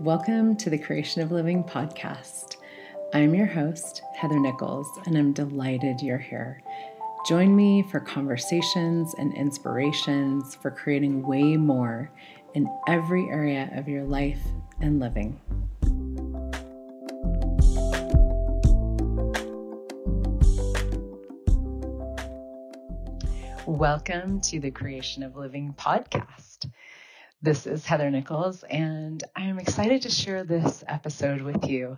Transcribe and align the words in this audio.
Welcome 0.00 0.54
to 0.58 0.70
the 0.70 0.78
Creation 0.78 1.22
of 1.22 1.32
Living 1.32 1.64
podcast. 1.64 2.58
I'm 3.12 3.34
your 3.34 3.46
host, 3.46 4.00
Heather 4.14 4.38
Nichols, 4.38 4.86
and 5.06 5.18
I'm 5.18 5.32
delighted 5.32 6.00
you're 6.00 6.18
here. 6.18 6.62
Join 7.26 7.56
me 7.56 7.82
for 7.90 7.98
conversations 7.98 9.12
and 9.18 9.34
inspirations 9.34 10.54
for 10.54 10.70
creating 10.70 11.26
way 11.26 11.56
more 11.56 12.12
in 12.54 12.70
every 12.86 13.28
area 13.28 13.72
of 13.74 13.88
your 13.88 14.04
life 14.04 14.38
and 14.80 15.00
living. 15.00 15.40
Welcome 23.66 24.40
to 24.42 24.60
the 24.60 24.70
Creation 24.70 25.24
of 25.24 25.34
Living 25.34 25.74
podcast. 25.76 26.47
This 27.40 27.68
is 27.68 27.86
Heather 27.86 28.10
Nichols, 28.10 28.64
and 28.64 29.22
I'm 29.36 29.60
excited 29.60 30.02
to 30.02 30.10
share 30.10 30.42
this 30.42 30.82
episode 30.88 31.40
with 31.40 31.68
you. 31.68 31.96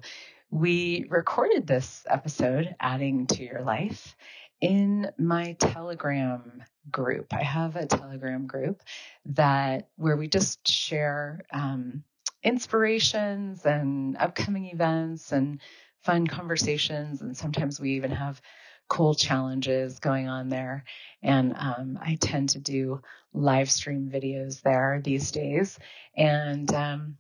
We 0.50 1.06
recorded 1.08 1.66
this 1.66 2.04
episode, 2.06 2.76
Adding 2.78 3.26
to 3.28 3.42
Your 3.42 3.62
Life, 3.62 4.14
in 4.60 5.10
my 5.16 5.56
Telegram 5.58 6.62
group. 6.90 7.32
I 7.32 7.42
have 7.42 7.76
a 7.76 7.86
Telegram 7.86 8.46
group 8.46 8.82
that 9.24 9.88
where 9.96 10.18
we 10.18 10.28
just 10.28 10.68
share 10.68 11.40
um, 11.50 12.04
inspirations 12.42 13.64
and 13.64 14.18
upcoming 14.18 14.66
events 14.66 15.32
and 15.32 15.62
fun 16.02 16.26
conversations, 16.26 17.22
and 17.22 17.34
sometimes 17.34 17.80
we 17.80 17.92
even 17.92 18.10
have 18.10 18.42
cool 18.90 19.14
challenges 19.14 20.00
going 20.00 20.28
on 20.28 20.48
there. 20.50 20.84
And 21.22 21.54
um, 21.56 21.98
I 22.02 22.18
tend 22.20 22.50
to 22.50 22.58
do 22.58 23.00
live 23.32 23.70
stream 23.70 24.10
videos 24.12 24.60
there 24.60 25.00
these 25.02 25.30
days. 25.30 25.78
And 26.16 26.70
um, 26.74 27.16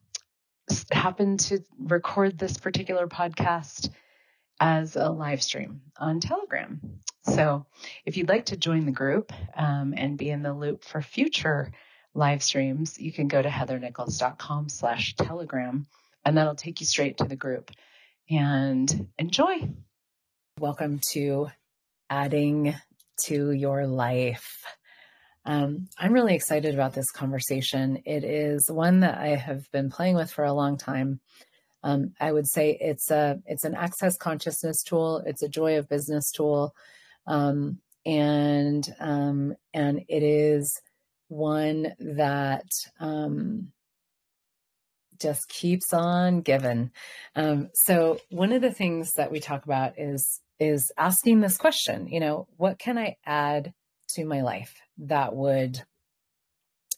happened 0.90 1.40
to 1.40 1.60
record 1.78 2.38
this 2.38 2.58
particular 2.58 3.06
podcast 3.06 3.88
as 4.58 4.96
a 4.96 5.08
live 5.08 5.42
stream 5.42 5.80
on 5.96 6.20
Telegram. 6.20 6.80
So 7.22 7.66
if 8.04 8.16
you'd 8.16 8.28
like 8.28 8.46
to 8.46 8.56
join 8.56 8.84
the 8.84 8.92
group 8.92 9.32
um, 9.56 9.94
and 9.96 10.18
be 10.18 10.28
in 10.28 10.42
the 10.42 10.52
loop 10.52 10.84
for 10.84 11.00
future 11.00 11.72
live 12.14 12.42
streams, 12.42 12.98
you 12.98 13.12
can 13.12 13.28
go 13.28 13.40
to 13.40 13.48
heathernichols.com 13.48 14.68
slash 14.68 15.14
telegram 15.14 15.86
and 16.24 16.36
that'll 16.36 16.56
take 16.56 16.80
you 16.80 16.86
straight 16.86 17.18
to 17.18 17.24
the 17.24 17.36
group 17.36 17.70
and 18.28 19.08
enjoy. 19.18 19.70
Welcome 20.58 21.00
to 21.12 21.48
adding 22.10 22.74
to 23.26 23.52
your 23.52 23.86
life. 23.86 24.64
Um, 25.44 25.88
I'm 25.98 26.12
really 26.12 26.34
excited 26.34 26.74
about 26.74 26.92
this 26.92 27.10
conversation. 27.10 28.02
It 28.04 28.24
is 28.24 28.70
one 28.70 29.00
that 29.00 29.18
I 29.18 29.28
have 29.28 29.70
been 29.72 29.90
playing 29.90 30.16
with 30.16 30.30
for 30.30 30.44
a 30.44 30.52
long 30.52 30.76
time. 30.76 31.20
Um, 31.82 32.12
I 32.20 32.30
would 32.30 32.46
say 32.46 32.76
it's 32.78 33.10
a 33.10 33.40
it's 33.46 33.64
an 33.64 33.74
access 33.74 34.18
consciousness 34.18 34.82
tool. 34.82 35.22
It's 35.24 35.42
a 35.42 35.48
joy 35.48 35.78
of 35.78 35.88
business 35.88 36.30
tool, 36.30 36.74
um, 37.26 37.78
and 38.04 38.86
um, 39.00 39.54
and 39.72 40.02
it 40.08 40.22
is 40.22 40.78
one 41.28 41.94
that 41.98 42.68
um, 42.98 43.72
just 45.18 45.48
keeps 45.48 45.94
on 45.94 46.42
giving. 46.42 46.90
Um, 47.34 47.70
so 47.72 48.18
one 48.30 48.52
of 48.52 48.60
the 48.60 48.72
things 48.72 49.12
that 49.16 49.30
we 49.30 49.40
talk 49.40 49.64
about 49.64 49.98
is 49.98 50.40
is 50.60 50.92
asking 50.96 51.40
this 51.40 51.56
question, 51.56 52.06
you 52.06 52.20
know, 52.20 52.46
what 52.56 52.78
can 52.78 52.98
I 52.98 53.16
add 53.24 53.72
to 54.08 54.24
my 54.24 54.42
life 54.42 54.74
that 54.98 55.34
would, 55.34 55.82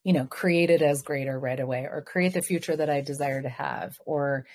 you 0.03 0.13
know, 0.13 0.27
create 0.27 0.71
it 0.71 0.83
as 0.83 1.03
greater 1.03 1.39
right 1.39 1.61
away 1.61 1.87
or 1.91 2.03
create 2.03 2.35
the 2.35 2.43
future 2.43 2.75
that 2.75 2.91
I 2.91 3.01
desire 3.01 3.41
to 3.41 3.49
have 3.49 3.97
or, 4.05 4.47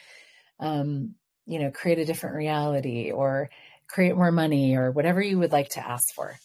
um, 0.60 1.16
you 1.46 1.60
know, 1.60 1.72
create 1.72 2.00
a 2.00 2.06
different 2.06 2.36
reality 2.36 3.12
or 3.12 3.50
create 3.88 4.18
more 4.18 4.32
money 4.32 4.76
or 4.76 4.92
whatever 4.92 5.22
you 5.22 5.40
would 5.40 5.54
like 5.54 5.70
to 5.70 5.88
ask 5.88 6.14
for. 6.14 6.36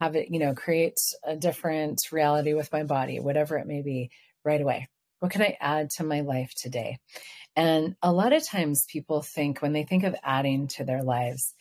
Have 0.00 0.14
it, 0.14 0.28
you 0.30 0.38
know, 0.38 0.54
create 0.54 0.98
a 1.24 1.36
different 1.36 2.00
reality 2.12 2.54
with 2.54 2.72
my 2.72 2.84
body, 2.84 3.18
whatever 3.18 3.58
it 3.58 3.66
may 3.66 3.82
be, 3.82 4.10
right 4.44 4.60
away. 4.60 4.88
What 5.18 5.32
can 5.32 5.42
I 5.42 5.56
add 5.60 5.90
to 5.96 6.04
my 6.04 6.20
life 6.20 6.52
today? 6.54 6.98
And 7.56 7.96
a 8.02 8.12
lot 8.12 8.32
of 8.32 8.46
times 8.46 8.84
people 8.88 9.22
think 9.22 9.62
when 9.62 9.72
they 9.72 9.84
think 9.84 10.04
of 10.04 10.14
adding 10.22 10.68
to 10.68 10.84
their 10.84 11.02
lives, 11.02 11.54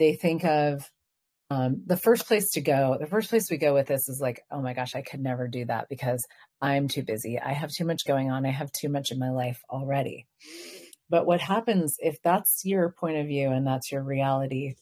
they 0.00 0.14
think 0.14 0.44
of 0.44 0.90
um, 1.50 1.82
the 1.86 1.96
first 1.96 2.26
place 2.26 2.50
to 2.52 2.60
go, 2.60 2.96
the 2.98 3.06
first 3.06 3.28
place 3.28 3.50
we 3.50 3.58
go 3.58 3.74
with 3.74 3.86
this 3.86 4.08
is 4.08 4.20
like, 4.20 4.40
oh 4.50 4.62
my 4.62 4.72
gosh, 4.72 4.94
I 4.94 5.02
could 5.02 5.20
never 5.20 5.46
do 5.46 5.64
that 5.66 5.88
because 5.88 6.24
I'm 6.62 6.88
too 6.88 7.02
busy. 7.02 7.38
I 7.38 7.52
have 7.52 7.70
too 7.70 7.84
much 7.84 8.06
going 8.06 8.30
on. 8.30 8.46
I 8.46 8.50
have 8.50 8.72
too 8.72 8.88
much 8.88 9.10
in 9.10 9.18
my 9.18 9.30
life 9.30 9.60
already. 9.68 10.26
But 11.10 11.26
what 11.26 11.40
happens 11.40 11.96
if 11.98 12.22
that's 12.22 12.64
your 12.64 12.94
point 12.98 13.18
of 13.18 13.26
view 13.26 13.50
and 13.50 13.66
that's 13.66 13.90
your 13.90 14.02
reality, 14.02 14.76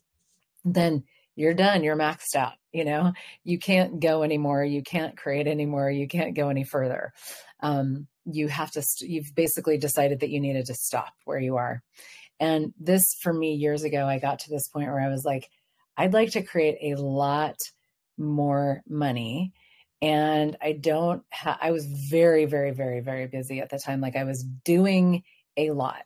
then 0.65 1.05
you're 1.34 1.55
done. 1.55 1.83
You're 1.83 1.97
maxed 1.97 2.37
out. 2.37 2.55
You 2.71 2.84
know, 2.84 3.12
you 3.45 3.59
can't 3.59 3.99
go 3.99 4.23
anymore. 4.23 4.62
You 4.62 4.83
can't 4.83 5.17
create 5.17 5.47
anymore. 5.47 5.91
You 5.91 6.07
can't 6.07 6.37
go 6.37 6.51
any 6.51 6.65
further. 6.65 7.12
Um, 7.61 8.07
you 8.27 8.47
have 8.49 8.71
to, 8.73 8.83
st- 8.83 9.11
you've 9.11 9.34
basically 9.34 9.78
decided 9.78 10.21
that 10.21 10.28
you 10.28 10.39
needed 10.39 10.67
to 10.67 10.75
stop 10.75 11.15
where 11.25 11.41
you 11.41 11.57
are. 11.57 11.83
And 12.41 12.72
this 12.78 13.15
for 13.21 13.32
me 13.32 13.54
years 13.54 13.82
ago, 13.82 14.06
I 14.06 14.19
got 14.19 14.41
to 14.41 14.50
this 14.50 14.69
point 14.69 14.88
where 14.88 15.00
I 15.00 15.09
was 15.09 15.25
like, 15.25 15.49
I'd 15.97 16.15
like 16.15 16.32
to 16.32 16.43
create 16.43 16.78
a 16.82 17.00
lot 17.00 17.56
more 18.16 18.82
money. 18.88 19.53
And 20.00 20.56
I 20.62 20.72
don't 20.72 21.25
have, 21.31 21.59
I 21.60 21.72
was 21.72 21.87
very, 21.87 22.44
very, 22.44 22.71
very, 22.71 23.00
very 23.00 23.27
busy 23.27 23.60
at 23.60 23.71
the 23.71 23.78
time. 23.78 24.00
Like 24.00 24.16
I 24.16 24.25
was 24.25 24.44
doing 24.65 25.25
a 25.56 25.71
lot. 25.71 26.03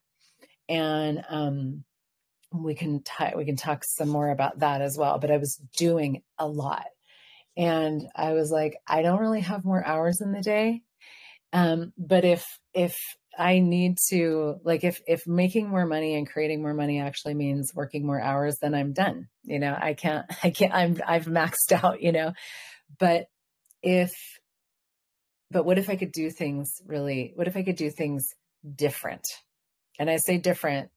And, 0.68 1.22
um, 1.28 1.84
we 2.52 2.74
can 2.74 3.02
t- 3.02 3.36
we 3.36 3.44
can 3.44 3.56
talk 3.56 3.84
some 3.84 4.08
more 4.08 4.30
about 4.30 4.58
that 4.58 4.82
as 4.82 4.96
well 4.98 5.18
but 5.18 5.30
i 5.30 5.36
was 5.36 5.56
doing 5.76 6.22
a 6.38 6.46
lot 6.46 6.86
and 7.56 8.06
i 8.14 8.32
was 8.32 8.50
like 8.50 8.76
i 8.86 9.02
don't 9.02 9.20
really 9.20 9.40
have 9.40 9.64
more 9.64 9.84
hours 9.84 10.20
in 10.20 10.32
the 10.32 10.42
day 10.42 10.82
um, 11.54 11.92
but 11.98 12.24
if 12.24 12.58
if 12.72 12.98
I 13.38 13.60
need 13.60 13.98
to 14.10 14.60
like 14.64 14.84
if 14.84 15.00
if 15.06 15.26
making 15.26 15.68
more 15.68 15.86
money 15.86 16.14
and 16.14 16.28
creating 16.28 16.62
more 16.62 16.74
money 16.74 17.00
actually 17.00 17.34
means 17.34 17.74
working 17.74 18.06
more 18.06 18.20
hours, 18.20 18.58
then 18.60 18.74
I'm 18.74 18.92
done. 18.92 19.28
You 19.44 19.58
know, 19.58 19.76
I 19.78 19.94
can't 19.94 20.26
I 20.42 20.50
can't 20.50 20.74
I'm 20.74 21.00
I've 21.06 21.26
maxed 21.26 21.72
out, 21.72 22.02
you 22.02 22.12
know. 22.12 22.32
But 22.98 23.26
if 23.82 24.12
but 25.50 25.64
what 25.64 25.78
if 25.78 25.88
I 25.88 25.96
could 25.96 26.12
do 26.12 26.30
things 26.30 26.80
really 26.86 27.32
what 27.34 27.48
if 27.48 27.56
I 27.56 27.62
could 27.62 27.76
do 27.76 27.90
things 27.90 28.28
different? 28.74 29.26
And 29.98 30.10
I 30.10 30.16
say 30.16 30.38
different, 30.38 30.90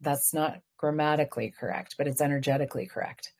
that's 0.00 0.32
not 0.34 0.58
grammatically 0.78 1.52
correct, 1.58 1.94
but 1.98 2.06
it's 2.06 2.20
energetically 2.20 2.86
correct. 2.86 3.32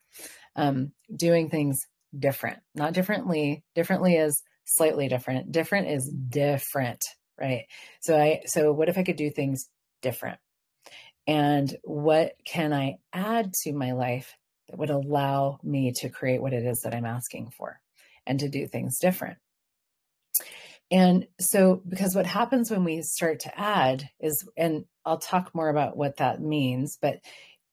Um, 0.56 0.92
doing 1.14 1.50
things 1.50 1.80
different, 2.18 2.60
not 2.74 2.94
differently. 2.94 3.62
Differently 3.74 4.16
is 4.16 4.42
slightly 4.64 5.08
different. 5.08 5.52
Different 5.52 5.88
is 5.88 6.08
different 6.08 7.04
right? 7.38 7.64
So 8.00 8.18
I 8.18 8.42
so 8.46 8.72
what 8.72 8.88
if 8.88 8.98
I 8.98 9.02
could 9.02 9.16
do 9.16 9.30
things 9.30 9.68
different? 10.02 10.38
And 11.26 11.74
what 11.82 12.34
can 12.44 12.72
I 12.72 12.98
add 13.12 13.52
to 13.64 13.72
my 13.72 13.92
life 13.92 14.36
that 14.68 14.78
would 14.78 14.90
allow 14.90 15.58
me 15.62 15.92
to 15.96 16.08
create 16.08 16.40
what 16.40 16.52
it 16.52 16.64
is 16.64 16.80
that 16.82 16.94
I'm 16.94 17.06
asking 17.06 17.50
for 17.56 17.80
and 18.26 18.40
to 18.40 18.48
do 18.48 18.66
things 18.66 18.98
different? 18.98 19.38
And 20.90 21.26
so, 21.40 21.82
because 21.88 22.14
what 22.14 22.26
happens 22.26 22.70
when 22.70 22.84
we 22.84 23.02
start 23.02 23.40
to 23.40 23.58
add 23.58 24.08
is, 24.20 24.48
and 24.56 24.84
I'll 25.04 25.18
talk 25.18 25.52
more 25.52 25.68
about 25.68 25.96
what 25.96 26.18
that 26.18 26.40
means, 26.40 26.96
but 27.00 27.18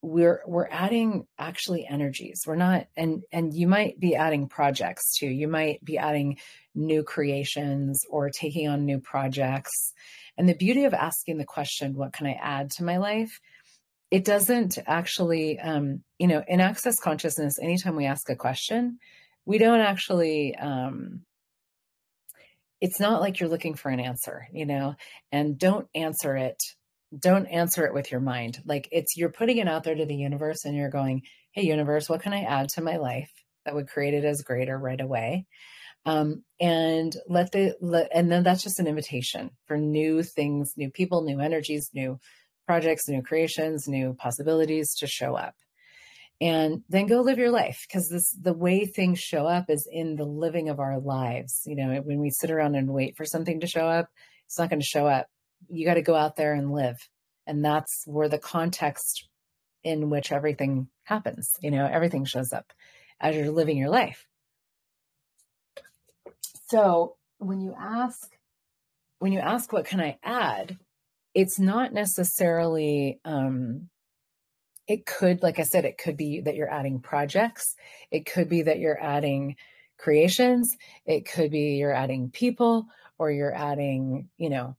we're 0.03 0.41
we're 0.45 0.67
adding 0.69 1.25
actually 1.39 1.87
energies. 1.89 2.41
We're 2.45 2.57
not 2.57 2.87
and 2.95 3.23
and 3.31 3.53
you 3.53 3.67
might 3.67 3.99
be 3.99 4.15
adding 4.15 4.49
projects 4.49 5.17
too. 5.17 5.27
You 5.27 5.47
might 5.47 5.83
be 5.83 5.97
adding 5.97 6.37
new 6.75 7.03
creations 7.03 8.01
or 8.09 8.29
taking 8.29 8.67
on 8.67 8.85
new 8.85 8.99
projects. 8.99 9.93
And 10.37 10.47
the 10.49 10.55
beauty 10.55 10.83
of 10.83 10.93
asking 10.93 11.37
the 11.37 11.45
question 11.45 11.95
what 11.95 12.13
can 12.13 12.27
i 12.27 12.33
add 12.33 12.71
to 12.71 12.83
my 12.83 12.97
life? 12.97 13.39
it 14.13 14.25
doesn't 14.25 14.77
actually 14.85 15.59
um, 15.59 16.03
you 16.19 16.27
know 16.27 16.43
in 16.47 16.59
access 16.61 16.99
consciousness 16.99 17.55
anytime 17.59 17.95
we 17.95 18.05
ask 18.05 18.29
a 18.29 18.35
question 18.35 18.99
we 19.43 19.57
don't 19.57 19.79
actually 19.79 20.55
um, 20.55 21.21
it's 22.79 22.99
not 22.99 23.21
like 23.21 23.39
you're 23.39 23.49
looking 23.49 23.73
for 23.73 23.89
an 23.89 23.99
answer 23.99 24.47
you 24.53 24.67
know? 24.67 24.95
And 25.31 25.57
don't 25.57 25.87
answer 25.95 26.35
it 26.37 26.61
don't 27.17 27.47
answer 27.47 27.85
it 27.85 27.93
with 27.93 28.11
your 28.11 28.21
mind. 28.21 28.59
Like 28.65 28.87
it's 28.91 29.17
you're 29.17 29.31
putting 29.31 29.57
it 29.57 29.67
out 29.67 29.83
there 29.83 29.95
to 29.95 30.05
the 30.05 30.15
universe 30.15 30.65
and 30.65 30.75
you're 30.75 30.89
going, 30.89 31.23
"Hey 31.51 31.63
universe, 31.63 32.09
what 32.09 32.21
can 32.21 32.33
I 32.33 32.43
add 32.43 32.69
to 32.69 32.81
my 32.81 32.97
life 32.97 33.31
that 33.65 33.75
would 33.75 33.87
create 33.87 34.13
it 34.13 34.25
as 34.25 34.41
greater 34.41 34.77
right 34.77 34.99
away?" 34.99 35.45
Um, 36.05 36.43
and 36.59 37.15
let 37.27 37.51
the 37.51 37.75
let, 37.81 38.09
and 38.13 38.31
then 38.31 38.43
that's 38.43 38.63
just 38.63 38.79
an 38.79 38.87
invitation 38.87 39.51
for 39.67 39.77
new 39.77 40.23
things, 40.23 40.73
new 40.75 40.89
people, 40.89 41.23
new 41.23 41.39
energies, 41.39 41.89
new 41.93 42.19
projects, 42.65 43.07
new 43.07 43.21
creations, 43.21 43.87
new 43.87 44.13
possibilities 44.13 44.95
to 44.95 45.07
show 45.07 45.35
up. 45.35 45.55
And 46.41 46.83
then 46.89 47.07
go 47.07 47.21
live 47.21 47.37
your 47.37 47.51
life 47.51 47.85
because 47.87 48.09
this 48.09 48.31
the 48.31 48.53
way 48.53 48.85
things 48.85 49.19
show 49.19 49.45
up 49.47 49.69
is 49.69 49.87
in 49.89 50.15
the 50.15 50.25
living 50.25 50.69
of 50.69 50.79
our 50.79 50.99
lives. 50.99 51.61
You 51.65 51.75
know, 51.75 52.01
when 52.01 52.19
we 52.19 52.31
sit 52.31 52.51
around 52.51 52.75
and 52.75 52.91
wait 52.91 53.15
for 53.15 53.25
something 53.25 53.61
to 53.61 53.67
show 53.67 53.87
up, 53.87 54.09
it's 54.45 54.59
not 54.59 54.69
going 54.69 54.81
to 54.81 54.85
show 54.85 55.07
up 55.07 55.27
you 55.69 55.85
got 55.85 55.95
to 55.95 56.01
go 56.01 56.15
out 56.15 56.35
there 56.35 56.53
and 56.53 56.71
live. 56.71 56.97
And 57.45 57.63
that's 57.63 58.03
where 58.05 58.29
the 58.29 58.39
context 58.39 59.27
in 59.83 60.09
which 60.09 60.31
everything 60.31 60.87
happens, 61.03 61.57
you 61.61 61.71
know, 61.71 61.85
everything 61.85 62.25
shows 62.25 62.53
up 62.53 62.71
as 63.19 63.35
you're 63.35 63.51
living 63.51 63.77
your 63.77 63.89
life. 63.89 64.25
So 66.67 67.15
when 67.37 67.59
you 67.61 67.75
ask, 67.77 68.29
when 69.19 69.33
you 69.33 69.39
ask, 69.39 69.71
what 69.73 69.85
can 69.85 69.99
I 69.99 70.17
add? 70.23 70.77
It's 71.33 71.59
not 71.59 71.93
necessarily, 71.93 73.19
um, 73.25 73.89
it 74.87 75.05
could, 75.05 75.43
like 75.43 75.59
I 75.59 75.63
said, 75.63 75.85
it 75.85 75.97
could 75.97 76.17
be 76.17 76.41
that 76.41 76.55
you're 76.55 76.71
adding 76.71 76.99
projects. 76.99 77.75
It 78.11 78.25
could 78.25 78.49
be 78.49 78.63
that 78.63 78.79
you're 78.79 79.01
adding 79.01 79.55
creations. 79.97 80.75
It 81.05 81.25
could 81.29 81.51
be 81.51 81.75
you're 81.75 81.93
adding 81.93 82.29
people 82.31 82.87
or 83.17 83.31
you're 83.31 83.53
adding, 83.53 84.29
you 84.37 84.49
know, 84.49 84.75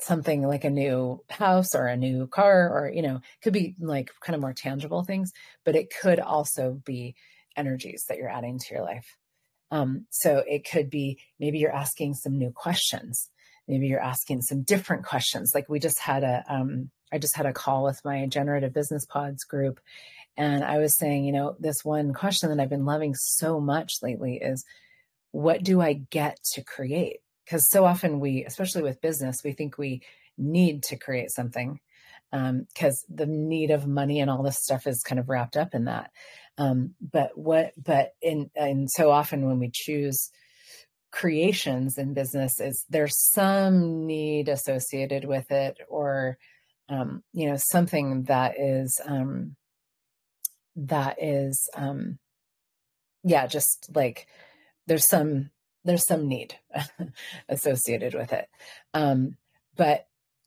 something 0.00 0.42
like 0.42 0.64
a 0.64 0.70
new 0.70 1.22
house 1.30 1.74
or 1.74 1.86
a 1.86 1.96
new 1.96 2.26
car 2.26 2.68
or, 2.68 2.90
you 2.92 3.02
know, 3.02 3.20
could 3.42 3.52
be 3.52 3.74
like 3.80 4.10
kind 4.20 4.34
of 4.34 4.40
more 4.40 4.52
tangible 4.52 5.04
things, 5.04 5.32
but 5.64 5.76
it 5.76 5.92
could 6.00 6.20
also 6.20 6.80
be 6.84 7.14
energies 7.56 8.04
that 8.08 8.18
you're 8.18 8.28
adding 8.28 8.58
to 8.58 8.74
your 8.74 8.82
life. 8.82 9.16
Um, 9.70 10.06
so 10.10 10.42
it 10.46 10.68
could 10.70 10.90
be 10.90 11.18
maybe 11.40 11.58
you're 11.58 11.74
asking 11.74 12.14
some 12.14 12.38
new 12.38 12.50
questions. 12.50 13.30
Maybe 13.66 13.86
you're 13.88 14.00
asking 14.00 14.42
some 14.42 14.62
different 14.62 15.04
questions. 15.04 15.52
Like 15.54 15.68
we 15.68 15.80
just 15.80 15.98
had 15.98 16.22
a, 16.22 16.44
um, 16.48 16.90
I 17.12 17.18
just 17.18 17.36
had 17.36 17.46
a 17.46 17.52
call 17.52 17.84
with 17.84 18.00
my 18.04 18.26
generative 18.26 18.72
business 18.72 19.04
pods 19.06 19.44
group. 19.44 19.80
And 20.36 20.62
I 20.62 20.78
was 20.78 20.96
saying, 20.96 21.24
you 21.24 21.32
know, 21.32 21.56
this 21.58 21.84
one 21.84 22.12
question 22.12 22.50
that 22.50 22.62
I've 22.62 22.68
been 22.68 22.84
loving 22.84 23.14
so 23.14 23.60
much 23.60 23.94
lately 24.02 24.36
is 24.36 24.64
what 25.32 25.62
do 25.62 25.80
I 25.80 25.94
get 25.94 26.38
to 26.52 26.62
create? 26.62 27.20
Because 27.46 27.70
so 27.70 27.84
often 27.84 28.20
we, 28.20 28.44
especially 28.44 28.82
with 28.82 29.00
business, 29.00 29.36
we 29.44 29.52
think 29.52 29.78
we 29.78 30.02
need 30.36 30.82
to 30.82 30.96
create 30.96 31.30
something 31.30 31.80
because 32.32 33.04
um, 33.08 33.16
the 33.16 33.26
need 33.26 33.70
of 33.70 33.86
money 33.86 34.20
and 34.20 34.28
all 34.28 34.42
this 34.42 34.58
stuff 34.60 34.86
is 34.86 35.02
kind 35.02 35.20
of 35.20 35.28
wrapped 35.28 35.56
up 35.56 35.74
in 35.74 35.84
that. 35.84 36.10
Um, 36.58 36.94
but 37.00 37.30
what, 37.38 37.72
but 37.82 38.10
in, 38.20 38.50
and 38.56 38.90
so 38.90 39.10
often 39.10 39.46
when 39.46 39.60
we 39.60 39.70
choose 39.72 40.30
creations 41.12 41.96
in 41.98 42.14
business 42.14 42.60
is 42.60 42.84
there's 42.90 43.16
some 43.32 44.06
need 44.06 44.48
associated 44.48 45.24
with 45.24 45.50
it 45.50 45.78
or, 45.88 46.36
um, 46.88 47.22
you 47.32 47.48
know, 47.48 47.56
something 47.56 48.24
that 48.24 48.58
is, 48.58 49.00
um, 49.06 49.54
that 50.74 51.16
is, 51.22 51.68
um, 51.74 52.18
yeah, 53.22 53.46
just 53.46 53.88
like 53.94 54.26
there's 54.86 55.06
some, 55.06 55.50
there's 55.86 56.06
some 56.06 56.28
need 56.28 56.54
associated 57.48 58.14
with 58.14 58.32
it. 58.32 58.48
Um, 58.92 59.36
but 59.76 60.06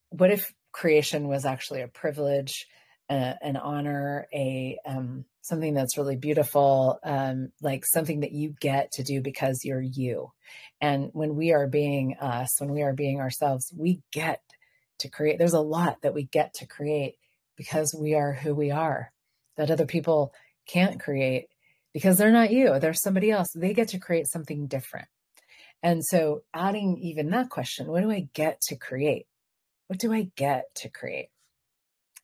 what 0.09 0.31
if 0.31 0.53
creation 0.71 1.27
was 1.27 1.45
actually 1.45 1.81
a 1.81 1.87
privilege, 1.87 2.67
uh, 3.09 3.33
an 3.41 3.57
honor, 3.57 4.27
a, 4.33 4.77
um, 4.85 5.25
something 5.41 5.73
that's 5.73 5.97
really 5.97 6.15
beautiful, 6.15 6.99
um, 7.03 7.51
like 7.61 7.83
something 7.85 8.19
that 8.19 8.31
you 8.31 8.53
get 8.59 8.91
to 8.93 9.03
do 9.03 9.21
because 9.21 9.61
you're 9.63 9.81
you. 9.81 10.31
And 10.79 11.09
when 11.13 11.35
we 11.35 11.53
are 11.53 11.67
being 11.67 12.17
us, 12.19 12.59
when 12.59 12.71
we 12.71 12.83
are 12.83 12.93
being 12.93 13.19
ourselves, 13.19 13.73
we 13.75 14.01
get 14.11 14.41
to 14.99 15.09
create. 15.09 15.39
There's 15.39 15.53
a 15.53 15.59
lot 15.59 16.01
that 16.01 16.13
we 16.13 16.23
get 16.23 16.53
to 16.55 16.67
create 16.67 17.15
because 17.55 17.95
we 17.97 18.13
are 18.13 18.33
who 18.33 18.53
we 18.53 18.71
are 18.71 19.11
that 19.57 19.71
other 19.71 19.85
people 19.85 20.33
can't 20.67 20.99
create 20.99 21.47
because 21.93 22.17
they're 22.17 22.31
not 22.31 22.51
you, 22.51 22.79
they're 22.79 22.93
somebody 22.93 23.31
else. 23.31 23.49
They 23.55 23.73
get 23.73 23.89
to 23.89 23.99
create 23.99 24.27
something 24.27 24.67
different. 24.67 25.07
And 25.81 26.03
so, 26.03 26.43
adding 26.53 26.97
even 27.01 27.29
that 27.29 27.49
question, 27.49 27.87
what 27.87 28.01
do 28.01 28.11
I 28.11 28.27
get 28.33 28.61
to 28.67 28.75
create? 28.75 29.27
What 29.87 29.99
do 29.99 30.13
I 30.13 30.29
get 30.35 30.73
to 30.75 30.89
create? 30.89 31.29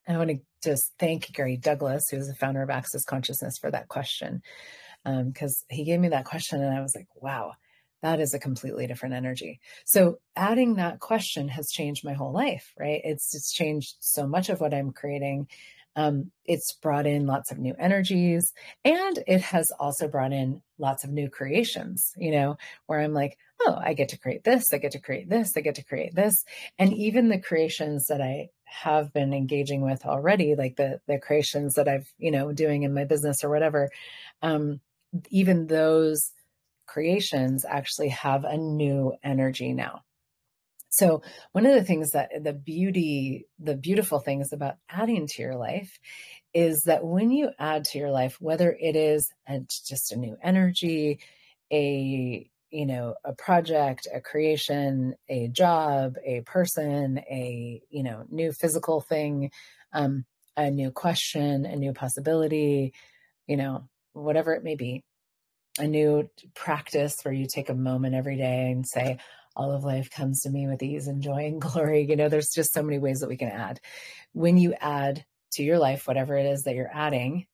I 0.08 0.16
want 0.16 0.30
to 0.30 0.38
just 0.62 0.92
thank 0.98 1.32
Gary 1.32 1.56
Douglas, 1.56 2.04
who's 2.10 2.28
the 2.28 2.34
founder 2.34 2.62
of 2.62 2.70
Access 2.70 3.04
Consciousness, 3.04 3.58
for 3.58 3.70
that 3.70 3.88
question. 3.88 4.42
Because 5.04 5.64
um, 5.70 5.76
he 5.76 5.84
gave 5.84 6.00
me 6.00 6.08
that 6.08 6.24
question, 6.24 6.62
and 6.62 6.76
I 6.76 6.80
was 6.80 6.94
like, 6.94 7.08
wow, 7.16 7.52
that 8.02 8.20
is 8.20 8.34
a 8.34 8.38
completely 8.38 8.86
different 8.86 9.14
energy. 9.14 9.60
So 9.84 10.18
adding 10.34 10.74
that 10.74 11.00
question 11.00 11.48
has 11.48 11.70
changed 11.70 12.04
my 12.04 12.12
whole 12.12 12.32
life, 12.32 12.72
right? 12.78 13.00
It's 13.04 13.34
it's 13.34 13.52
changed 13.52 13.96
so 14.00 14.26
much 14.26 14.48
of 14.48 14.60
what 14.60 14.74
I'm 14.74 14.92
creating. 14.92 15.48
Um, 15.96 16.30
it's 16.44 16.74
brought 16.74 17.06
in 17.06 17.26
lots 17.26 17.50
of 17.50 17.58
new 17.58 17.74
energies 17.78 18.52
and 18.84 19.18
it 19.26 19.40
has 19.40 19.66
also 19.80 20.06
brought 20.06 20.32
in 20.32 20.62
lots 20.78 21.04
of 21.04 21.10
new 21.10 21.30
creations, 21.30 22.12
you 22.16 22.30
know, 22.30 22.58
where 22.86 23.00
I'm 23.00 23.14
like, 23.14 23.38
oh, 23.62 23.78
I 23.82 23.94
get 23.94 24.10
to 24.10 24.18
create 24.18 24.44
this, 24.44 24.72
I 24.72 24.78
get 24.78 24.92
to 24.92 25.00
create 25.00 25.28
this, 25.28 25.52
I 25.56 25.60
get 25.60 25.76
to 25.76 25.84
create 25.84 26.14
this. 26.14 26.44
And 26.78 26.92
even 26.92 27.28
the 27.28 27.40
creations 27.40 28.06
that 28.06 28.20
I 28.20 28.50
have 28.66 29.12
been 29.12 29.32
engaging 29.32 29.80
with 29.80 30.04
already, 30.04 30.54
like 30.54 30.76
the 30.76 31.00
the 31.06 31.18
creations 31.18 31.74
that 31.74 31.88
I've, 31.88 32.12
you 32.18 32.30
know, 32.30 32.52
doing 32.52 32.82
in 32.82 32.92
my 32.92 33.04
business 33.04 33.42
or 33.42 33.48
whatever, 33.48 33.90
um, 34.42 34.80
even 35.30 35.66
those 35.66 36.32
creations 36.86 37.64
actually 37.64 38.08
have 38.10 38.44
a 38.44 38.56
new 38.56 39.14
energy 39.24 39.72
now. 39.72 40.02
So, 40.98 41.22
one 41.52 41.66
of 41.66 41.74
the 41.74 41.84
things 41.84 42.10
that 42.12 42.30
the 42.42 42.52
beauty, 42.52 43.46
the 43.58 43.76
beautiful 43.76 44.18
things 44.18 44.52
about 44.52 44.76
adding 44.88 45.26
to 45.26 45.42
your 45.42 45.56
life 45.56 45.98
is 46.54 46.82
that 46.86 47.04
when 47.04 47.30
you 47.30 47.50
add 47.58 47.84
to 47.84 47.98
your 47.98 48.10
life, 48.10 48.36
whether 48.40 48.74
it 48.80 48.96
is 48.96 49.28
a, 49.48 49.60
just 49.86 50.12
a 50.12 50.16
new 50.16 50.36
energy, 50.42 51.20
a 51.72 52.48
you 52.70 52.86
know 52.86 53.14
a 53.24 53.32
project 53.32 54.08
a 54.12 54.20
creation 54.20 55.14
a 55.28 55.48
job 55.48 56.16
a 56.24 56.40
person 56.42 57.18
a 57.30 57.80
you 57.90 58.02
know 58.02 58.24
new 58.28 58.52
physical 58.52 59.00
thing 59.00 59.50
um 59.92 60.24
a 60.56 60.68
new 60.70 60.90
question 60.90 61.64
a 61.64 61.76
new 61.76 61.92
possibility 61.92 62.92
you 63.46 63.56
know 63.56 63.88
whatever 64.14 64.52
it 64.52 64.64
may 64.64 64.74
be 64.74 65.04
a 65.78 65.86
new 65.86 66.28
practice 66.54 67.22
where 67.22 67.34
you 67.34 67.46
take 67.46 67.68
a 67.68 67.74
moment 67.74 68.14
every 68.14 68.36
day 68.36 68.70
and 68.70 68.86
say, 68.86 69.18
all 69.56 69.72
of 69.72 69.84
life 69.84 70.10
comes 70.10 70.42
to 70.42 70.50
me 70.50 70.68
with 70.68 70.82
ease 70.82 71.06
and 71.08 71.22
joy 71.22 71.46
and 71.46 71.60
glory. 71.60 72.06
You 72.08 72.16
know, 72.16 72.28
there's 72.28 72.50
just 72.50 72.72
so 72.72 72.82
many 72.82 72.98
ways 72.98 73.20
that 73.20 73.28
we 73.28 73.36
can 73.36 73.48
add. 73.48 73.80
When 74.32 74.58
you 74.58 74.74
add 74.74 75.24
to 75.52 75.62
your 75.62 75.78
life, 75.78 76.06
whatever 76.06 76.36
it 76.36 76.46
is 76.46 76.62
that 76.62 76.74
you're 76.74 76.90
adding, 76.92 77.46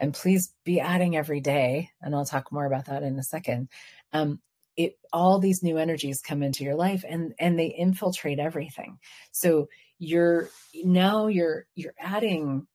and 0.00 0.14
please 0.14 0.54
be 0.64 0.80
adding 0.80 1.16
every 1.16 1.40
day, 1.40 1.90
and 2.00 2.14
I'll 2.14 2.24
talk 2.24 2.52
more 2.52 2.66
about 2.66 2.86
that 2.86 3.02
in 3.02 3.18
a 3.18 3.22
second. 3.22 3.68
Um, 4.12 4.40
it 4.76 4.96
all 5.12 5.40
these 5.40 5.62
new 5.62 5.76
energies 5.76 6.20
come 6.20 6.40
into 6.40 6.62
your 6.62 6.76
life 6.76 7.04
and 7.06 7.34
and 7.40 7.58
they 7.58 7.66
infiltrate 7.66 8.38
everything. 8.38 8.98
So 9.32 9.68
you're 9.98 10.48
now 10.84 11.26
you're 11.26 11.66
you're 11.74 11.94
adding 11.98 12.68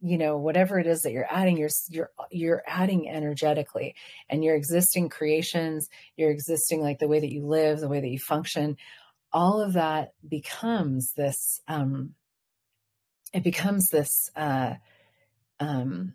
you 0.00 0.18
know 0.18 0.36
whatever 0.36 0.78
it 0.78 0.86
is 0.86 1.02
that 1.02 1.12
you're 1.12 1.26
adding 1.30 1.56
you're 1.56 1.70
you're 1.88 2.10
you're 2.30 2.62
adding 2.66 3.08
energetically 3.08 3.94
and 4.28 4.44
your 4.44 4.54
existing 4.54 5.08
creations 5.08 5.88
your 6.16 6.30
existing 6.30 6.80
like 6.80 6.98
the 6.98 7.08
way 7.08 7.20
that 7.20 7.32
you 7.32 7.46
live 7.46 7.80
the 7.80 7.88
way 7.88 8.00
that 8.00 8.08
you 8.10 8.18
function 8.18 8.76
all 9.32 9.60
of 9.60 9.72
that 9.74 10.12
becomes 10.28 11.12
this 11.16 11.60
um 11.68 12.14
it 13.32 13.42
becomes 13.42 13.88
this 13.88 14.30
uh 14.36 14.74
um 15.60 16.12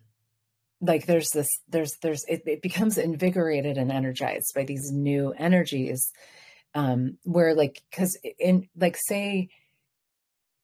like 0.81 1.05
there's 1.05 1.29
this 1.29 1.49
there's 1.69 1.97
there's 2.01 2.23
it, 2.27 2.43
it 2.45 2.61
becomes 2.61 2.97
invigorated 2.97 3.77
and 3.77 3.91
energized 3.91 4.53
by 4.55 4.63
these 4.63 4.91
new 4.91 5.33
energies 5.37 6.11
um 6.75 7.17
where 7.23 7.55
like 7.55 7.81
because 7.89 8.17
in 8.39 8.67
like 8.75 8.97
say 8.97 9.49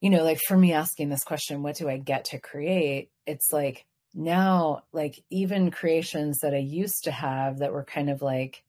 you 0.02 0.10
know, 0.10 0.24
like 0.24 0.40
for 0.48 0.58
me 0.58 0.74
asking 0.74 1.10
this 1.10 1.24
question, 1.24 1.64
what 1.64 1.76
do 1.76 1.90
I 1.90 1.98
get 1.98 2.26
to 2.26 2.40
create? 2.40 3.10
It's 3.26 3.52
like 3.52 3.86
now, 4.14 4.84
like 4.94 5.20
even 5.30 5.72
creations 5.72 6.40
that 6.42 6.54
I 6.54 6.60
used 6.60 7.04
to 7.06 7.12
have 7.12 7.60
that 7.60 7.74
were 7.74 7.84
kind 7.84 8.10
of 8.10 8.22
like, 8.22 8.64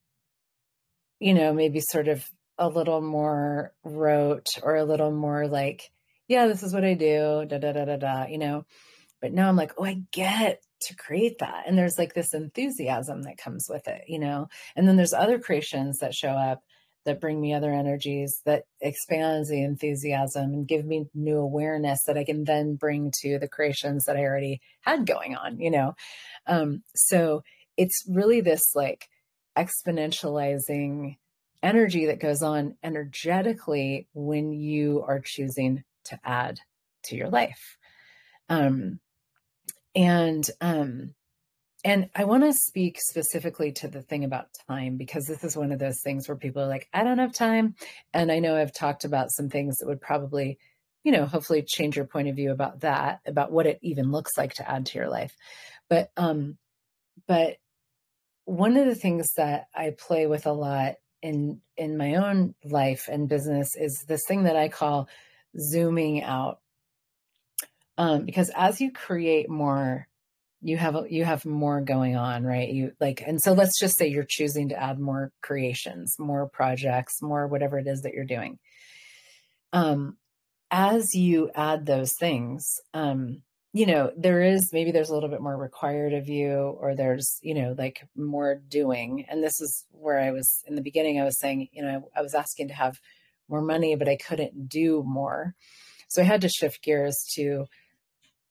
you 1.21 1.35
know, 1.35 1.53
maybe 1.53 1.81
sort 1.81 2.09
of 2.09 2.25
a 2.59 2.69
little 2.69 3.01
more 3.01 3.73
rote 3.85 4.49
or 4.63 4.77
a 4.77 4.85
little 4.85 5.11
more 5.11 5.47
like, 5.47 5.91
yeah, 6.29 6.47
this 6.47 6.63
is 6.63 6.75
what 6.75 6.85
I 6.85 6.95
do, 6.95 7.45
da 7.47 7.59
da 7.59 7.73
da 7.73 7.85
da 7.85 7.97
da, 7.97 8.27
you 8.27 8.39
know. 8.39 8.65
But 9.21 9.33
now 9.33 9.49
I'm 9.49 9.57
like, 9.57 9.73
oh, 9.79 9.85
I 9.85 10.03
get 10.13 10.63
to 10.83 10.97
create 10.97 11.39
that. 11.41 11.65
And 11.67 11.77
there's 11.77 11.99
like 11.99 12.15
this 12.15 12.35
enthusiasm 12.35 13.23
that 13.23 13.39
comes 13.39 13.67
with 13.69 13.89
it, 13.89 14.05
you 14.07 14.19
know. 14.19 14.49
And 14.77 14.87
then 14.87 14.97
there's 14.97 15.13
other 15.13 15.39
creations 15.39 15.99
that 15.99 16.15
show 16.15 16.31
up 16.31 16.63
that 17.05 17.21
bring 17.21 17.41
me 17.41 17.55
other 17.55 17.73
energies 17.73 18.41
that 18.45 18.65
expands 18.81 19.49
the 19.49 19.63
enthusiasm 19.63 20.53
and 20.53 20.69
give 20.69 20.85
me 20.85 21.07
new 21.15 21.39
awareness 21.39 22.01
that 22.07 22.19
I 22.19 22.25
can 22.25 22.45
then 22.45 22.75
bring 22.75 23.13
to 23.23 23.39
the 23.39 23.49
creations 23.49 24.05
that 24.05 24.17
I 24.17 24.25
already 24.25 24.61
had 24.83 25.07
going 25.07 25.37
on, 25.37 25.59
you 25.61 25.71
know? 25.71 25.95
Um, 26.47 26.83
so 26.95 27.43
it's 27.77 28.05
really 28.09 28.41
this 28.41 28.75
like 28.75 29.07
exponentializing 29.57 31.17
energy 31.63 32.07
that 32.07 32.21
goes 32.21 32.43
on 32.43 32.77
energetically 32.83 34.07
when 34.13 34.53
you 34.53 35.03
are 35.07 35.21
choosing 35.25 35.85
to 36.05 36.19
add 36.25 36.59
to 37.05 37.17
your 37.17 37.29
life. 37.29 37.77
Um, 38.49 39.01
and 39.95 40.49
um, 40.61 41.15
and 41.85 42.11
I 42.15 42.25
want 42.25 42.43
to 42.43 42.53
speak 42.53 42.99
specifically 43.01 43.73
to 43.73 43.89
the 43.89 44.03
thing 44.03 44.25
about 44.25 44.49
time 44.69 44.97
because 44.97 45.27
this 45.27 45.45
is 45.45 45.57
one 45.57 45.71
of 45.71 45.79
those 45.79 46.01
things 46.01 46.27
where 46.27 46.37
people 46.37 46.63
are 46.63 46.69
like, 46.69 46.89
I 46.93 47.05
don't 47.05 47.19
have 47.19 47.33
time. 47.33 47.77
And 48.13 48.33
I 48.33 48.41
know 48.41 48.57
I've 48.57 48.73
talked 48.73 49.05
about 49.05 49.31
some 49.31 49.49
things 49.49 49.77
that 49.77 49.87
would 49.87 50.01
probably, 50.01 50.59
you 51.05 51.13
know, 51.13 51.25
hopefully 51.25 51.63
change 51.63 51.97
your 51.97 52.07
point 52.07 52.29
of 52.29 52.37
view 52.37 52.51
about 52.51 52.81
that, 52.81 53.21
about 53.27 53.53
what 53.53 53.67
it 53.67 53.79
even 53.83 54.11
looks 54.11 54.37
like 54.37 54.55
to 54.55 54.69
add 54.69 54.87
to 54.87 54.99
your 54.99 55.09
life. 55.09 55.37
But, 55.89 56.11
um, 56.17 56.59
but 57.29 57.59
one 58.45 58.77
of 58.77 58.87
the 58.87 58.95
things 58.97 59.33
that 59.37 59.67
I 59.75 59.95
play 59.97 60.27
with 60.27 60.47
a 60.47 60.53
lot 60.53 60.95
in 61.23 61.61
in 61.77 61.97
my 61.97 62.15
own 62.15 62.55
life 62.65 63.09
and 63.11 63.29
business 63.29 63.77
is 63.77 64.05
this 64.07 64.23
thing 64.27 64.45
that 64.45 64.57
I 64.57 64.69
call 64.69 65.09
zooming 65.59 66.23
out. 66.23 66.61
Um, 67.97 68.25
because 68.25 68.51
as 68.57 68.81
you 68.81 68.93
create 68.93 69.51
more 69.51 70.09
you 70.61 70.77
have 70.77 70.97
you 71.09 71.25
have 71.25 71.45
more 71.45 71.81
going 71.81 72.17
on 72.17 72.45
right? 72.45 72.69
You 72.69 72.93
like 73.01 73.23
and 73.27 73.41
so 73.41 73.53
let's 73.53 73.79
just 73.79 73.97
say 73.97 74.09
you're 74.09 74.25
choosing 74.25 74.71
to 74.71 74.81
add 74.81 74.99
more 74.99 75.33
creations 75.43 76.17
more 76.19 76.49
projects 76.49 77.23
more 77.23 77.47
whatever 77.47 77.79
it 77.79 77.87
is 77.87 78.03
that 78.03 78.13
you're 78.13 78.25
doing. 78.25 78.59
Um 79.73 80.17
as 80.71 81.15
you 81.15 81.51
add 81.55 81.87
those 81.87 82.13
things 82.13 82.81
um 82.93 83.43
you 83.73 83.87
know 83.87 84.11
there 84.17 84.43
is 84.43 84.71
maybe 84.73 84.91
there's 84.91 85.11
a 85.11 85.15
little 85.15 85.29
bit 85.29 85.41
more 85.41 85.57
required 85.57 86.13
of 86.13 86.29
you 86.29 86.77
or 86.81 86.95
there's 86.95 87.39
you 87.43 87.55
know 87.55 87.75
like 87.79 88.07
more 88.17 88.57
doing. 88.69 89.25
And 89.29 89.43
this 89.43 89.61
is 89.61 89.85
where 89.93 90.19
i 90.19 90.33
was 90.33 90.63
in 90.67 90.75
the 90.75 90.83
beginning 90.83 91.21
i 91.21 91.25
was 91.25 91.39
saying 91.39 91.69
you 91.73 91.83
know 91.83 92.11
i 92.17 92.23
was 92.23 92.35
asking 92.35 92.69
to 92.69 92.75
have 92.75 92.99
more 93.49 93.63
money 93.63 93.95
but 93.95 94.09
i 94.09 94.17
couldn't 94.17 94.69
do 94.69 95.05
more. 95.07 95.55
So 96.09 96.23
i 96.23 96.25
had 96.25 96.41
to 96.41 96.49
shift 96.49 96.83
gears 96.83 97.25
to 97.35 97.67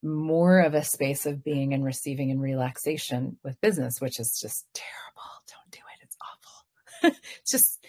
more 0.03 0.59
of 0.59 0.73
a 0.73 0.83
space 0.83 1.25
of 1.25 1.43
being 1.43 1.73
and 1.73 1.83
receiving 1.83 2.31
and 2.31 2.41
relaxation 2.41 3.37
with 3.43 3.59
business, 3.61 3.99
which 3.99 4.19
is 4.19 4.39
just 4.39 4.65
terrible. 4.73 5.21
Don't 5.47 5.71
do 5.71 5.79
it. 5.79 6.03
It's 6.03 6.17
awful. 6.21 7.15
it's 7.41 7.51
just, 7.51 7.85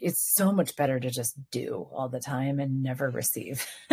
it's 0.00 0.34
so 0.34 0.52
much 0.52 0.76
better 0.76 1.00
to 1.00 1.10
just 1.10 1.34
do 1.50 1.86
all 1.92 2.08
the 2.08 2.20
time 2.20 2.60
and 2.60 2.82
never 2.82 3.08
receive. 3.10 3.66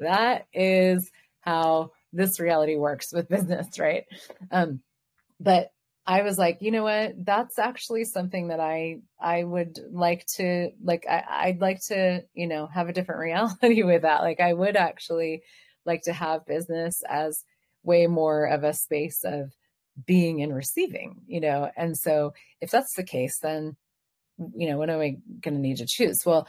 that 0.00 0.46
is 0.52 1.10
how 1.40 1.92
this 2.12 2.40
reality 2.40 2.76
works 2.76 3.12
with 3.12 3.28
business, 3.28 3.78
right? 3.78 4.04
Um, 4.50 4.80
but 5.40 5.70
I 6.08 6.22
was 6.22 6.38
like, 6.38 6.62
you 6.62 6.70
know 6.70 6.84
what? 6.84 7.22
That's 7.22 7.58
actually 7.58 8.04
something 8.04 8.48
that 8.48 8.60
I 8.60 9.00
I 9.20 9.44
would 9.44 9.78
like 9.90 10.24
to 10.36 10.70
like. 10.82 11.04
I, 11.08 11.22
I'd 11.28 11.60
like 11.60 11.84
to 11.88 12.24
you 12.32 12.46
know 12.46 12.66
have 12.66 12.88
a 12.88 12.94
different 12.94 13.20
reality 13.60 13.82
with 13.82 14.02
that. 14.02 14.22
Like 14.22 14.40
I 14.40 14.54
would 14.54 14.74
actually 14.74 15.42
like 15.88 16.02
to 16.02 16.12
have 16.12 16.46
business 16.46 17.02
as 17.08 17.42
way 17.82 18.06
more 18.06 18.44
of 18.44 18.62
a 18.62 18.72
space 18.72 19.24
of 19.24 19.52
being 20.06 20.42
and 20.42 20.54
receiving, 20.54 21.22
you 21.26 21.40
know? 21.40 21.68
And 21.76 21.98
so 21.98 22.34
if 22.60 22.70
that's 22.70 22.94
the 22.94 23.02
case, 23.02 23.40
then, 23.40 23.76
you 24.54 24.68
know, 24.68 24.78
what 24.78 24.90
am 24.90 25.00
I 25.00 25.16
going 25.40 25.54
to 25.54 25.60
need 25.60 25.78
to 25.78 25.86
choose? 25.88 26.24
Well, 26.24 26.46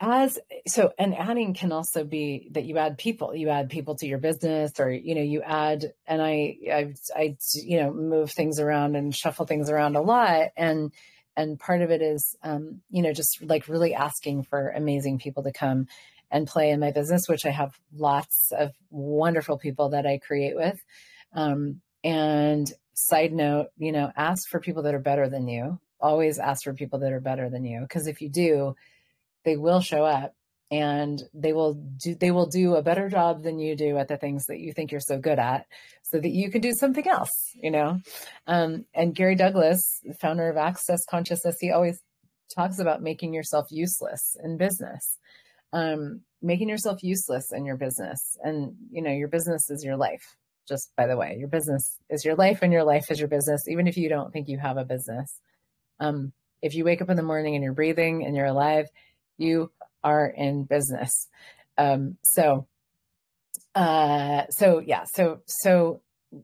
as 0.00 0.38
so, 0.66 0.92
and 0.98 1.16
adding 1.16 1.54
can 1.54 1.70
also 1.70 2.02
be 2.02 2.48
that 2.52 2.64
you 2.64 2.76
add 2.78 2.98
people, 2.98 3.36
you 3.36 3.48
add 3.48 3.70
people 3.70 3.94
to 3.96 4.06
your 4.06 4.18
business, 4.18 4.72
or 4.80 4.90
you 4.90 5.14
know, 5.14 5.22
you 5.22 5.42
add. 5.42 5.92
And 6.06 6.20
I, 6.20 6.56
I, 6.72 6.94
I, 7.14 7.36
you 7.54 7.80
know, 7.80 7.92
move 7.92 8.32
things 8.32 8.58
around 8.58 8.96
and 8.96 9.14
shuffle 9.14 9.46
things 9.46 9.70
around 9.70 9.94
a 9.94 10.02
lot, 10.02 10.48
and 10.56 10.92
and 11.36 11.58
part 11.58 11.82
of 11.82 11.92
it 11.92 12.02
is, 12.02 12.36
um, 12.42 12.80
you 12.90 13.02
know, 13.02 13.12
just 13.12 13.42
like 13.42 13.68
really 13.68 13.94
asking 13.94 14.42
for 14.42 14.70
amazing 14.70 15.20
people 15.20 15.44
to 15.44 15.52
come 15.52 15.86
and 16.32 16.48
play 16.48 16.70
in 16.70 16.80
my 16.80 16.90
business, 16.90 17.28
which 17.28 17.44
I 17.44 17.50
have 17.50 17.78
lots 17.94 18.52
of 18.58 18.72
wonderful 18.90 19.58
people 19.58 19.90
that 19.90 20.06
I 20.06 20.18
create 20.18 20.56
with. 20.56 20.82
Um, 21.34 21.82
and 22.02 22.66
side 22.94 23.32
note, 23.32 23.68
you 23.76 23.92
know, 23.92 24.10
ask 24.16 24.48
for 24.48 24.58
people 24.58 24.82
that 24.84 24.94
are 24.94 24.98
better 24.98 25.28
than 25.28 25.46
you. 25.46 25.78
Always 26.00 26.38
ask 26.38 26.64
for 26.64 26.72
people 26.72 27.00
that 27.00 27.12
are 27.12 27.20
better 27.20 27.50
than 27.50 27.64
you. 27.64 27.80
Because 27.82 28.06
if 28.06 28.22
you 28.22 28.30
do, 28.30 28.74
they 29.44 29.56
will 29.56 29.80
show 29.80 30.04
up 30.04 30.34
and 30.70 31.22
they 31.34 31.52
will 31.52 31.74
do 31.74 32.14
they 32.14 32.30
will 32.30 32.46
do 32.46 32.76
a 32.76 32.82
better 32.82 33.10
job 33.10 33.42
than 33.42 33.58
you 33.58 33.76
do 33.76 33.98
at 33.98 34.08
the 34.08 34.16
things 34.16 34.46
that 34.46 34.58
you 34.58 34.72
think 34.72 34.90
you're 34.90 35.00
so 35.00 35.18
good 35.18 35.38
at 35.38 35.66
so 36.02 36.18
that 36.18 36.30
you 36.30 36.50
can 36.50 36.62
do 36.62 36.72
something 36.72 37.06
else 37.06 37.50
you 37.62 37.70
know 37.70 38.00
um, 38.46 38.86
and 38.94 39.14
gary 39.14 39.34
douglas 39.34 40.00
founder 40.18 40.48
of 40.48 40.56
access 40.56 41.04
consciousness 41.10 41.56
he 41.60 41.70
always 41.70 42.00
talks 42.54 42.78
about 42.78 43.02
making 43.02 43.34
yourself 43.34 43.66
useless 43.70 44.34
in 44.42 44.56
business 44.56 45.18
um, 45.72 46.20
making 46.40 46.68
yourself 46.68 47.02
useless 47.02 47.52
in 47.52 47.64
your 47.64 47.76
business. 47.76 48.36
And, 48.42 48.74
you 48.90 49.02
know, 49.02 49.12
your 49.12 49.28
business 49.28 49.70
is 49.70 49.84
your 49.84 49.96
life. 49.96 50.36
Just 50.68 50.94
by 50.96 51.06
the 51.06 51.16
way, 51.16 51.36
your 51.38 51.48
business 51.48 51.98
is 52.08 52.24
your 52.24 52.36
life 52.36 52.60
and 52.62 52.72
your 52.72 52.84
life 52.84 53.10
is 53.10 53.18
your 53.18 53.28
business, 53.28 53.68
even 53.68 53.86
if 53.86 53.96
you 53.96 54.08
don't 54.08 54.32
think 54.32 54.48
you 54.48 54.58
have 54.58 54.76
a 54.76 54.84
business. 54.84 55.40
Um, 55.98 56.32
if 56.60 56.74
you 56.74 56.84
wake 56.84 57.02
up 57.02 57.10
in 57.10 57.16
the 57.16 57.22
morning 57.22 57.54
and 57.54 57.64
you're 57.64 57.72
breathing 57.72 58.24
and 58.24 58.36
you're 58.36 58.46
alive, 58.46 58.86
you 59.38 59.72
are 60.04 60.26
in 60.26 60.64
business. 60.64 61.28
Um, 61.76 62.16
so, 62.22 62.66
uh, 63.74 64.46
so 64.50 64.78
yeah, 64.78 65.04
so, 65.04 65.40
so 65.46 66.00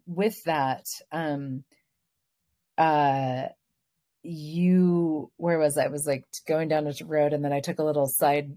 with 0.06 0.42
that, 0.44 0.86
um, 1.12 1.64
uh, 2.76 3.44
you, 4.22 5.30
where 5.36 5.58
was 5.58 5.78
I? 5.78 5.84
I 5.84 5.88
was 5.88 6.06
like 6.06 6.24
going 6.46 6.68
down 6.68 6.86
a 6.86 6.92
road 7.04 7.32
and 7.32 7.44
then 7.44 7.52
I 7.52 7.60
took 7.60 7.78
a 7.78 7.84
little 7.84 8.06
side 8.06 8.50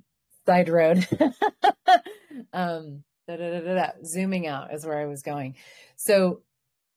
side 0.46 0.70
road. 0.70 1.08
um, 2.54 3.04
da, 3.28 3.36
da, 3.38 3.60
da, 3.60 3.88
zooming 4.04 4.48
out 4.48 4.74
is 4.74 4.86
where 4.86 5.00
I 5.00 5.06
was 5.06 5.22
going. 5.22 5.56
So 5.96 6.42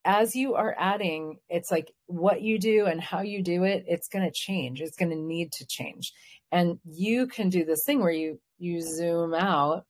as 0.05 0.37
you 0.37 0.55
are 0.55 0.75
adding, 0.79 1.39
it's 1.49 1.71
like 1.71 1.91
what 2.07 2.43
you 2.43 2.59
do 2.59 2.87
and 2.87 3.01
how 3.01 3.23
you 3.23 3.43
do 3.43 3.65
it, 3.65 3.85
it's 3.89 4.09
going 4.09 4.25
to 4.25 4.31
change. 4.31 4.81
It's 4.81 4.97
going 4.97 5.11
to 5.11 5.17
need 5.17 5.53
to 5.53 5.67
change. 5.67 6.13
And 6.53 6.79
you 6.85 7.27
can 7.27 7.49
do 7.49 7.65
this 7.65 7.85
thing 7.85 8.01
where 8.01 8.13
you 8.13 8.39
you 8.59 8.81
zoom 8.83 9.35
out, 9.35 9.85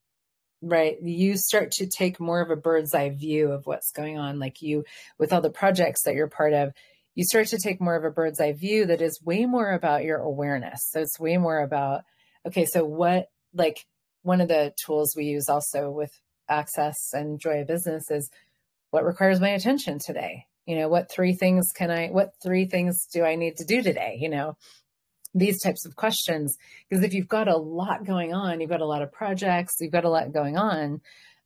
right? 0.62 0.96
You 1.02 1.37
start 1.37 1.73
to 1.73 1.87
take 1.87 2.18
more 2.18 2.40
of 2.40 2.50
a 2.50 2.56
bird's 2.56 2.94
eye 2.94 3.11
view 3.11 3.52
of 3.52 3.66
what's 3.66 3.92
going 3.92 4.18
on 4.18 4.38
like 4.38 4.62
you 4.62 4.84
with 5.18 5.32
all 5.32 5.40
the 5.40 5.50
projects 5.50 6.02
that 6.02 6.14
you're 6.14 6.28
part 6.28 6.54
of. 6.54 6.73
You 7.14 7.25
start 7.25 7.49
to 7.49 7.58
take 7.58 7.80
more 7.80 7.94
of 7.94 8.04
a 8.04 8.11
bird's 8.11 8.40
eye 8.40 8.52
view 8.52 8.87
that 8.87 9.02
is 9.02 9.23
way 9.23 9.46
more 9.46 9.73
about 9.73 10.04
your 10.04 10.18
awareness. 10.18 10.88
So 10.90 11.00
it's 11.00 11.20
way 11.20 11.37
more 11.37 11.61
about 11.61 12.02
okay, 12.46 12.66
so 12.66 12.84
what 12.84 13.28
like 13.54 13.87
one 14.23 14.40
of 14.40 14.49
the 14.49 14.73
tools 14.84 15.14
we 15.16 15.25
use 15.25 15.49
also 15.49 15.90
with 15.90 16.11
access 16.49 17.12
and 17.12 17.40
joy 17.40 17.61
of 17.61 17.66
business 17.66 18.11
is 18.11 18.30
what 18.90 19.04
requires 19.04 19.40
my 19.40 19.50
attention 19.50 19.99
today? 19.99 20.46
You 20.66 20.76
know 20.76 20.88
what 20.88 21.11
three 21.11 21.34
things 21.34 21.70
can 21.75 21.90
i 21.90 22.08
what 22.08 22.32
three 22.42 22.64
things 22.64 23.06
do 23.12 23.23
i 23.23 23.34
need 23.34 23.58
to 23.58 23.64
do 23.64 23.82
today? 23.82 24.16
You 24.18 24.28
know 24.30 24.56
these 25.37 25.61
types 25.61 25.84
of 25.84 25.96
questions. 25.96 26.56
Because 26.88 27.04
if 27.04 27.12
you've 27.12 27.28
got 27.28 27.49
a 27.49 27.56
lot 27.56 28.04
going 28.04 28.32
on 28.32 28.61
you've 28.61 28.70
got 28.70 28.80
a 28.80 28.87
lot 28.87 29.02
of 29.02 29.12
projects 29.12 29.76
you've 29.80 29.92
got 29.92 30.04
a 30.04 30.11
lot 30.11 30.32
going 30.32 30.56
on 30.56 31.00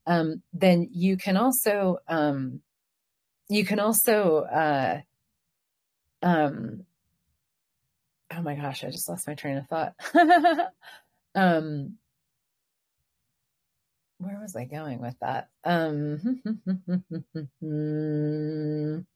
um, 0.06 0.42
then 0.52 0.88
you 0.92 1.16
can 1.16 1.36
also 1.36 1.98
um, 2.08 2.60
you 3.48 3.64
can 3.64 3.78
also 3.78 4.40
uh, 4.42 5.00
um, 6.22 6.84
oh 8.30 8.42
my 8.42 8.54
gosh 8.54 8.84
i 8.84 8.90
just 8.90 9.08
lost 9.08 9.26
my 9.26 9.34
train 9.34 9.56
of 9.56 9.66
thought 9.68 9.94
um 11.34 11.98
where 14.18 14.38
was 14.40 14.56
I 14.56 14.64
going 14.64 15.00
with 15.00 15.14
that? 15.20 15.48
Um, 15.64 16.42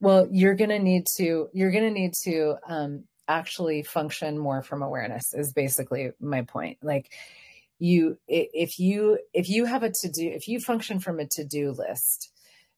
well, 0.00 0.28
you're 0.30 0.54
going 0.54 0.70
to 0.70 0.78
need 0.78 1.06
to, 1.16 1.48
you're 1.52 1.70
going 1.70 1.84
to 1.84 1.90
need 1.90 2.14
to 2.24 2.56
um, 2.66 3.04
actually 3.26 3.82
function 3.82 4.38
more 4.38 4.62
from 4.62 4.82
awareness 4.82 5.32
is 5.32 5.52
basically 5.52 6.10
my 6.20 6.42
point. 6.42 6.78
Like 6.82 7.12
you, 7.78 8.18
if 8.28 8.78
you, 8.78 9.18
if 9.32 9.48
you 9.48 9.64
have 9.64 9.82
a 9.82 9.90
to 9.90 10.10
do, 10.10 10.28
if 10.28 10.48
you 10.48 10.60
function 10.60 11.00
from 11.00 11.18
a 11.18 11.26
to 11.28 11.44
do 11.44 11.72
list, 11.72 12.30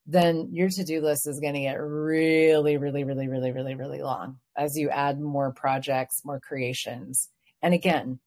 then 0.06 0.50
your 0.52 0.68
to 0.68 0.84
do 0.84 1.00
list 1.00 1.26
is 1.26 1.40
going 1.40 1.54
to 1.54 1.60
get 1.60 1.80
really, 1.80 2.76
really, 2.76 3.02
really, 3.04 3.26
really, 3.26 3.50
really, 3.50 3.74
really 3.74 4.02
long 4.02 4.38
as 4.56 4.78
you 4.78 4.90
add 4.90 5.18
more 5.18 5.50
projects, 5.50 6.22
more 6.24 6.38
creations. 6.38 7.30
And 7.62 7.74
again, 7.74 8.20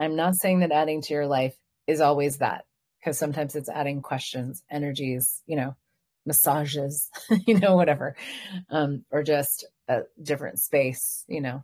I'm 0.00 0.16
not 0.16 0.34
saying 0.34 0.60
that 0.60 0.72
adding 0.72 1.02
to 1.02 1.14
your 1.14 1.26
life 1.26 1.54
is 1.86 2.00
always 2.00 2.38
that, 2.38 2.64
because 2.98 3.18
sometimes 3.18 3.54
it's 3.54 3.68
adding 3.68 4.00
questions, 4.00 4.62
energies, 4.70 5.42
you 5.46 5.56
know, 5.56 5.76
massages, 6.24 7.10
you 7.46 7.58
know, 7.58 7.76
whatever, 7.76 8.16
um, 8.70 9.04
or 9.10 9.22
just 9.22 9.66
a 9.88 10.02
different 10.20 10.58
space, 10.58 11.24
you 11.28 11.42
know. 11.42 11.62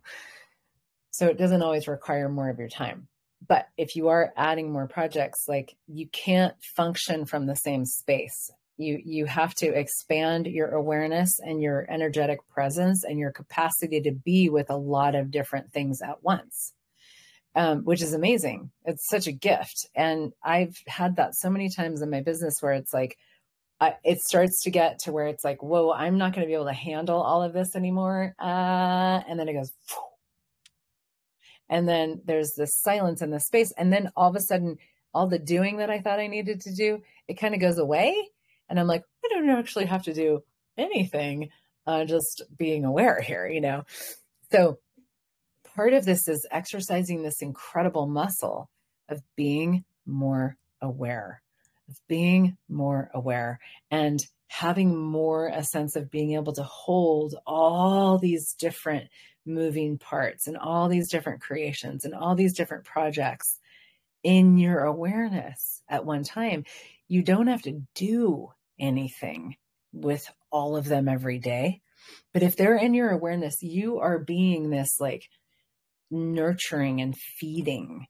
So 1.09 1.27
it 1.27 1.39
doesn't 1.39 1.63
always 1.63 1.87
require 1.87 2.29
more 2.29 2.49
of 2.49 2.59
your 2.59 2.69
time. 2.69 3.07
But 3.47 3.67
if 3.75 3.95
you 3.95 4.09
are 4.09 4.33
adding 4.37 4.71
more 4.71 4.87
projects, 4.87 5.45
like 5.47 5.75
you 5.87 6.07
can't 6.07 6.53
function 6.75 7.25
from 7.25 7.47
the 7.47 7.55
same 7.55 7.85
space. 7.85 8.51
You 8.77 9.01
you 9.03 9.25
have 9.25 9.55
to 9.55 9.67
expand 9.67 10.45
your 10.45 10.69
awareness 10.69 11.39
and 11.39 11.59
your 11.61 11.87
energetic 11.89 12.39
presence 12.49 13.03
and 13.03 13.17
your 13.17 13.31
capacity 13.31 14.01
to 14.01 14.11
be 14.11 14.49
with 14.49 14.69
a 14.69 14.77
lot 14.77 15.15
of 15.15 15.31
different 15.31 15.71
things 15.71 16.01
at 16.03 16.23
once 16.23 16.73
um, 17.55 17.83
which 17.83 18.01
is 18.01 18.13
amazing. 18.13 18.71
It's 18.85 19.07
such 19.09 19.27
a 19.27 19.31
gift. 19.31 19.87
And 19.95 20.33
I've 20.43 20.77
had 20.87 21.15
that 21.15 21.35
so 21.35 21.49
many 21.49 21.69
times 21.69 22.01
in 22.01 22.09
my 22.09 22.21
business 22.21 22.61
where 22.61 22.73
it's 22.73 22.93
like, 22.93 23.17
it 24.03 24.19
starts 24.21 24.63
to 24.63 24.71
get 24.71 24.99
to 24.99 25.11
where 25.11 25.27
it's 25.27 25.43
like, 25.43 25.61
whoa, 25.61 25.91
I'm 25.91 26.17
not 26.17 26.33
going 26.33 26.45
to 26.45 26.47
be 26.47 26.53
able 26.53 26.65
to 26.65 26.73
handle 26.73 27.21
all 27.21 27.43
of 27.43 27.53
this 27.53 27.75
anymore. 27.75 28.33
Uh, 28.39 29.21
and 29.27 29.39
then 29.39 29.47
it 29.47 29.53
goes, 29.53 29.71
Phew. 29.85 29.99
and 31.69 31.87
then 31.87 32.21
there's 32.25 32.53
this 32.55 32.75
silence 32.81 33.21
in 33.21 33.29
the 33.29 33.39
space. 33.39 33.71
And 33.77 33.91
then 33.93 34.09
all 34.15 34.29
of 34.29 34.35
a 34.35 34.39
sudden, 34.39 34.77
all 35.13 35.27
the 35.27 35.39
doing 35.39 35.77
that 35.77 35.89
I 35.89 35.99
thought 35.99 36.19
I 36.19 36.27
needed 36.27 36.61
to 36.61 36.73
do, 36.73 37.01
it 37.27 37.35
kind 37.35 37.53
of 37.53 37.61
goes 37.61 37.77
away. 37.77 38.15
And 38.69 38.79
I'm 38.79 38.87
like, 38.87 39.03
I 39.23 39.27
don't 39.29 39.49
actually 39.49 39.85
have 39.85 40.03
to 40.03 40.13
do 40.13 40.43
anything, 40.77 41.49
uh, 41.85 42.05
just 42.05 42.43
being 42.57 42.85
aware 42.85 43.21
here, 43.21 43.47
you 43.47 43.61
know? 43.61 43.85
So 44.51 44.79
part 45.77 45.93
of 45.93 46.03
this 46.03 46.27
is 46.27 46.45
exercising 46.51 47.23
this 47.23 47.41
incredible 47.41 48.07
muscle 48.07 48.69
of 49.07 49.21
being 49.37 49.85
more 50.05 50.57
aware 50.81 51.41
of 51.89 51.99
being 52.07 52.57
more 52.69 53.09
aware 53.13 53.59
and 53.91 54.19
having 54.47 54.95
more 54.97 55.47
a 55.47 55.63
sense 55.63 55.95
of 55.95 56.11
being 56.11 56.33
able 56.33 56.53
to 56.53 56.63
hold 56.63 57.35
all 57.45 58.17
these 58.17 58.53
different 58.53 59.09
moving 59.45 59.97
parts 59.97 60.47
and 60.47 60.57
all 60.57 60.87
these 60.87 61.09
different 61.09 61.41
creations 61.41 62.05
and 62.05 62.13
all 62.13 62.35
these 62.35 62.55
different 62.55 62.83
projects 62.83 63.59
in 64.23 64.57
your 64.57 64.83
awareness 64.83 65.81
at 65.89 66.05
one 66.05 66.23
time. 66.23 66.65
You 67.07 67.23
don't 67.23 67.47
have 67.47 67.61
to 67.63 67.81
do 67.95 68.49
anything 68.79 69.55
with 69.93 70.29
all 70.51 70.75
of 70.75 70.85
them 70.85 71.07
every 71.07 71.39
day. 71.39 71.81
But 72.33 72.43
if 72.43 72.55
they're 72.55 72.77
in 72.77 72.93
your 72.93 73.09
awareness, 73.09 73.61
you 73.61 73.99
are 73.99 74.19
being 74.19 74.69
this 74.69 74.99
like 74.99 75.29
nurturing 76.09 77.01
and 77.01 77.15
feeding 77.17 78.07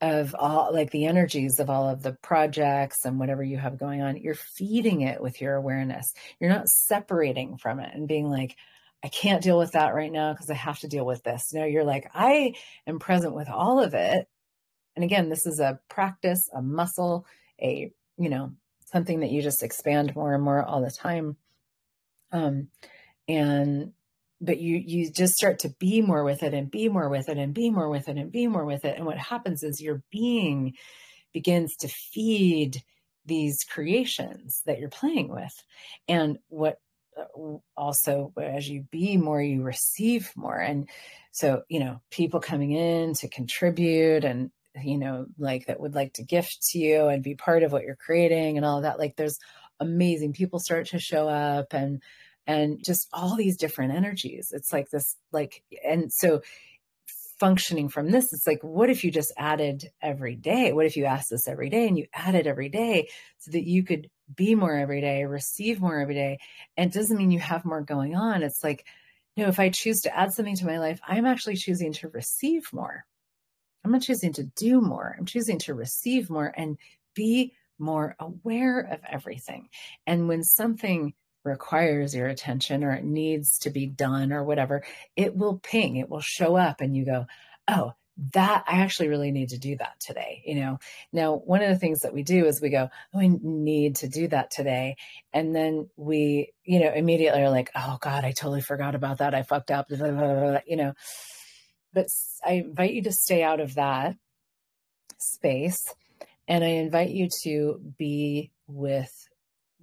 of 0.00 0.34
all 0.38 0.70
like 0.72 0.90
the 0.90 1.06
energies 1.06 1.58
of 1.58 1.70
all 1.70 1.88
of 1.88 2.02
the 2.02 2.12
projects 2.22 3.04
and 3.04 3.18
whatever 3.18 3.42
you 3.42 3.56
have 3.56 3.78
going 3.78 4.02
on 4.02 4.16
you're 4.16 4.34
feeding 4.34 5.00
it 5.00 5.20
with 5.20 5.40
your 5.40 5.54
awareness. 5.54 6.12
You're 6.38 6.50
not 6.50 6.68
separating 6.68 7.56
from 7.56 7.80
it 7.80 7.90
and 7.94 8.08
being 8.08 8.28
like 8.30 8.56
i 9.02 9.08
can't 9.08 9.42
deal 9.42 9.58
with 9.58 9.72
that 9.72 9.94
right 9.94 10.12
now 10.12 10.32
because 10.32 10.50
i 10.50 10.54
have 10.54 10.78
to 10.80 10.88
deal 10.88 11.06
with 11.06 11.22
this. 11.22 11.52
No 11.52 11.64
you're 11.64 11.84
like 11.84 12.10
i 12.12 12.54
am 12.86 12.98
present 12.98 13.34
with 13.34 13.48
all 13.48 13.82
of 13.82 13.94
it. 13.94 14.26
And 14.96 15.04
again 15.04 15.28
this 15.28 15.46
is 15.46 15.60
a 15.60 15.80
practice 15.88 16.48
a 16.54 16.60
muscle 16.60 17.26
a 17.62 17.90
you 18.18 18.28
know 18.28 18.52
something 18.92 19.20
that 19.20 19.30
you 19.30 19.42
just 19.42 19.62
expand 19.62 20.14
more 20.14 20.34
and 20.34 20.42
more 20.42 20.62
all 20.62 20.82
the 20.82 20.90
time. 20.90 21.36
Um 22.32 22.68
and 23.28 23.92
but 24.40 24.58
you 24.58 24.76
you 24.76 25.10
just 25.10 25.34
start 25.34 25.60
to 25.60 25.74
be 25.78 26.02
more 26.02 26.24
with 26.24 26.42
it 26.42 26.54
and 26.54 26.70
be 26.70 26.88
more 26.88 27.08
with 27.08 27.28
it 27.28 27.38
and 27.38 27.54
be 27.54 27.70
more 27.70 27.88
with 27.88 28.08
it 28.08 28.16
and 28.16 28.32
be 28.32 28.46
more 28.46 28.64
with 28.64 28.84
it. 28.84 28.96
And 28.96 29.06
what 29.06 29.18
happens 29.18 29.62
is 29.62 29.80
your 29.80 30.02
being 30.10 30.74
begins 31.32 31.76
to 31.76 31.88
feed 31.88 32.82
these 33.26 33.64
creations 33.64 34.62
that 34.66 34.78
you're 34.78 34.90
playing 34.90 35.28
with. 35.28 35.54
And 36.08 36.38
what 36.48 36.78
uh, 37.16 37.56
also 37.76 38.32
as 38.40 38.68
you 38.68 38.84
be 38.90 39.16
more 39.16 39.40
you 39.40 39.62
receive 39.62 40.30
more. 40.36 40.58
And 40.58 40.88
so 41.30 41.62
you 41.68 41.80
know 41.80 42.00
people 42.10 42.40
coming 42.40 42.72
in 42.72 43.14
to 43.14 43.28
contribute 43.28 44.24
and 44.24 44.50
you 44.82 44.98
know 44.98 45.26
like 45.38 45.66
that 45.66 45.80
would 45.80 45.94
like 45.94 46.14
to 46.14 46.24
gift 46.24 46.58
to 46.70 46.78
you 46.78 47.06
and 47.06 47.22
be 47.22 47.34
part 47.34 47.62
of 47.62 47.72
what 47.72 47.84
you're 47.84 47.96
creating 47.96 48.56
and 48.56 48.66
all 48.66 48.82
that 48.82 48.98
like 48.98 49.14
there's 49.16 49.38
amazing 49.80 50.32
people 50.32 50.58
start 50.58 50.86
to 50.86 50.98
show 50.98 51.28
up 51.28 51.72
and 51.72 52.02
and 52.46 52.82
just 52.84 53.08
all 53.12 53.36
these 53.36 53.56
different 53.56 53.94
energies. 53.94 54.52
It's 54.52 54.72
like 54.72 54.90
this, 54.90 55.16
like, 55.32 55.62
and 55.84 56.12
so 56.12 56.42
functioning 57.38 57.88
from 57.88 58.10
this, 58.10 58.32
it's 58.32 58.46
like, 58.46 58.62
what 58.62 58.90
if 58.90 59.04
you 59.04 59.10
just 59.10 59.32
added 59.36 59.90
every 60.00 60.36
day? 60.36 60.72
What 60.72 60.86
if 60.86 60.96
you 60.96 61.04
asked 61.04 61.30
this 61.30 61.48
every 61.48 61.68
day 61.68 61.88
and 61.88 61.98
you 61.98 62.06
added 62.12 62.46
every 62.46 62.68
day 62.68 63.08
so 63.38 63.50
that 63.50 63.66
you 63.66 63.82
could 63.82 64.08
be 64.34 64.54
more 64.54 64.76
every 64.76 65.00
day, 65.00 65.24
receive 65.24 65.80
more 65.80 65.98
every 65.98 66.14
day? 66.14 66.38
And 66.76 66.90
it 66.90 66.94
doesn't 66.94 67.16
mean 67.16 67.30
you 67.30 67.40
have 67.40 67.64
more 67.64 67.82
going 67.82 68.14
on. 68.14 68.42
It's 68.42 68.62
like, 68.62 68.86
no, 69.36 69.48
if 69.48 69.58
I 69.58 69.68
choose 69.68 70.02
to 70.02 70.16
add 70.16 70.32
something 70.32 70.56
to 70.56 70.66
my 70.66 70.78
life, 70.78 71.00
I'm 71.06 71.26
actually 71.26 71.56
choosing 71.56 71.92
to 71.94 72.08
receive 72.08 72.72
more. 72.72 73.04
I'm 73.84 73.90
not 73.90 74.02
choosing 74.02 74.32
to 74.34 74.44
do 74.44 74.80
more. 74.80 75.16
I'm 75.18 75.26
choosing 75.26 75.58
to 75.60 75.74
receive 75.74 76.30
more 76.30 76.52
and 76.56 76.78
be 77.14 77.52
more 77.78 78.14
aware 78.20 78.80
of 78.80 79.00
everything. 79.10 79.68
And 80.06 80.28
when 80.28 80.44
something 80.44 81.14
requires 81.44 82.14
your 82.14 82.26
attention 82.26 82.82
or 82.82 82.92
it 82.92 83.04
needs 83.04 83.58
to 83.58 83.70
be 83.70 83.86
done 83.86 84.32
or 84.32 84.42
whatever, 84.42 84.82
it 85.14 85.36
will 85.36 85.58
ping, 85.58 85.96
it 85.96 86.08
will 86.08 86.20
show 86.20 86.56
up, 86.56 86.80
and 86.80 86.96
you 86.96 87.04
go, 87.04 87.26
oh, 87.68 87.92
that 88.32 88.64
I 88.68 88.80
actually 88.80 89.08
really 89.08 89.32
need 89.32 89.50
to 89.50 89.58
do 89.58 89.76
that 89.76 89.98
today. 89.98 90.42
You 90.46 90.54
know, 90.56 90.78
now 91.12 91.34
one 91.34 91.62
of 91.62 91.68
the 91.68 91.78
things 91.78 92.00
that 92.00 92.14
we 92.14 92.22
do 92.22 92.46
is 92.46 92.60
we 92.60 92.70
go, 92.70 92.88
oh, 93.12 93.18
I 93.18 93.28
need 93.28 93.96
to 93.96 94.08
do 94.08 94.28
that 94.28 94.50
today. 94.50 94.96
And 95.32 95.54
then 95.54 95.88
we, 95.96 96.52
you 96.64 96.78
know, 96.78 96.92
immediately 96.92 97.42
are 97.42 97.50
like, 97.50 97.70
oh 97.74 97.98
God, 98.00 98.24
I 98.24 98.30
totally 98.30 98.62
forgot 98.62 98.94
about 98.94 99.18
that. 99.18 99.34
I 99.34 99.42
fucked 99.42 99.72
up, 99.72 99.88
blah, 99.88 99.98
blah, 99.98 100.10
blah, 100.12 100.58
you 100.66 100.76
know. 100.76 100.94
But 101.92 102.06
I 102.44 102.52
invite 102.52 102.92
you 102.92 103.02
to 103.02 103.12
stay 103.12 103.42
out 103.42 103.60
of 103.60 103.74
that 103.74 104.16
space. 105.18 105.94
And 106.46 106.62
I 106.62 106.68
invite 106.68 107.10
you 107.10 107.28
to 107.42 107.80
be 107.98 108.52
with 108.66 109.28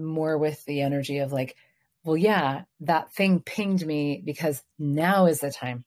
more 0.04 0.38
with 0.38 0.64
the 0.66 0.82
energy 0.82 1.20
of 1.20 1.32
like, 1.32 1.56
well, 2.04 2.18
yeah, 2.18 2.64
that 2.82 3.14
thing 3.14 3.42
pinged 3.42 3.86
me 3.86 4.22
because 4.24 4.64
now 4.80 5.28
is 5.28 5.40
the 5.40 5.52
time 5.52 5.84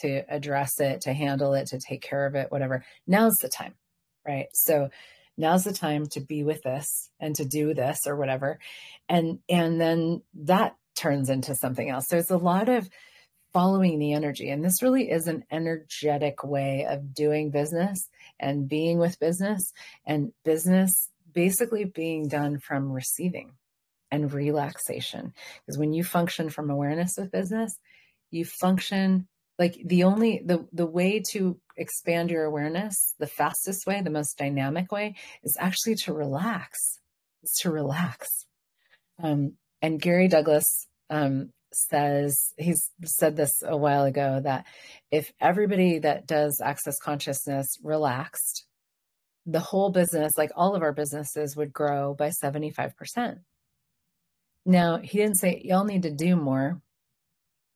to 0.00 0.22
address 0.28 0.78
it, 0.80 1.02
to 1.02 1.12
handle 1.12 1.54
it, 1.54 1.68
to 1.68 1.78
take 1.78 2.02
care 2.02 2.26
of 2.26 2.34
it, 2.34 2.52
whatever. 2.52 2.84
Now's 3.06 3.36
the 3.40 3.48
time, 3.48 3.74
right? 4.26 4.46
So 4.54 4.90
now's 5.36 5.64
the 5.64 5.72
time 5.72 6.06
to 6.06 6.20
be 6.20 6.44
with 6.44 6.62
this 6.62 7.10
and 7.18 7.34
to 7.36 7.44
do 7.44 7.74
this 7.74 8.00
or 8.06 8.16
whatever. 8.16 8.58
And 9.08 9.38
and 9.48 9.80
then 9.80 10.22
that 10.34 10.76
turns 10.96 11.28
into 11.30 11.54
something 11.54 11.88
else. 11.88 12.06
There's 12.08 12.30
a 12.30 12.38
lot 12.38 12.68
of 12.68 12.88
following 13.52 13.98
the 13.98 14.12
energy. 14.12 14.50
And 14.50 14.62
this 14.62 14.82
really 14.82 15.10
is 15.10 15.28
an 15.28 15.44
energetic 15.50 16.44
way 16.44 16.86
of 16.88 17.14
doing 17.14 17.50
business 17.50 18.08
and 18.38 18.68
being 18.68 18.98
with 18.98 19.18
business 19.18 19.72
and 20.04 20.32
business 20.44 21.10
basically 21.36 21.84
being 21.84 22.26
done 22.26 22.58
from 22.58 22.90
receiving 22.90 23.52
and 24.10 24.32
relaxation. 24.32 25.34
Because 25.60 25.78
when 25.78 25.92
you 25.92 26.02
function 26.02 26.48
from 26.48 26.70
awareness 26.70 27.18
of 27.18 27.30
business, 27.30 27.78
you 28.30 28.44
function 28.44 29.28
like 29.58 29.78
the 29.84 30.04
only 30.04 30.42
the 30.44 30.66
the 30.72 30.86
way 30.86 31.22
to 31.32 31.58
expand 31.76 32.30
your 32.30 32.44
awareness, 32.44 33.14
the 33.18 33.26
fastest 33.26 33.86
way, 33.86 34.00
the 34.02 34.10
most 34.10 34.36
dynamic 34.38 34.90
way 34.90 35.14
is 35.42 35.56
actually 35.60 35.94
to 35.94 36.12
relax. 36.12 36.98
It's 37.42 37.60
to 37.60 37.70
relax. 37.70 38.46
Um, 39.22 39.52
and 39.80 40.00
Gary 40.00 40.28
Douglas 40.28 40.88
um, 41.10 41.50
says 41.72 42.52
he's 42.56 42.90
said 43.04 43.36
this 43.36 43.62
a 43.62 43.76
while 43.76 44.04
ago 44.04 44.40
that 44.42 44.66
if 45.10 45.32
everybody 45.40 45.98
that 46.00 46.26
does 46.26 46.60
access 46.64 46.98
consciousness 46.98 47.78
relaxed 47.82 48.65
the 49.46 49.60
whole 49.60 49.90
business, 49.90 50.36
like 50.36 50.50
all 50.56 50.74
of 50.74 50.82
our 50.82 50.92
businesses, 50.92 51.56
would 51.56 51.72
grow 51.72 52.14
by 52.14 52.28
75%. 52.28 53.38
Now, 54.64 54.98
he 54.98 55.18
didn't 55.18 55.36
say 55.36 55.62
y'all 55.64 55.84
need 55.84 56.02
to 56.02 56.10
do 56.10 56.34
more 56.34 56.80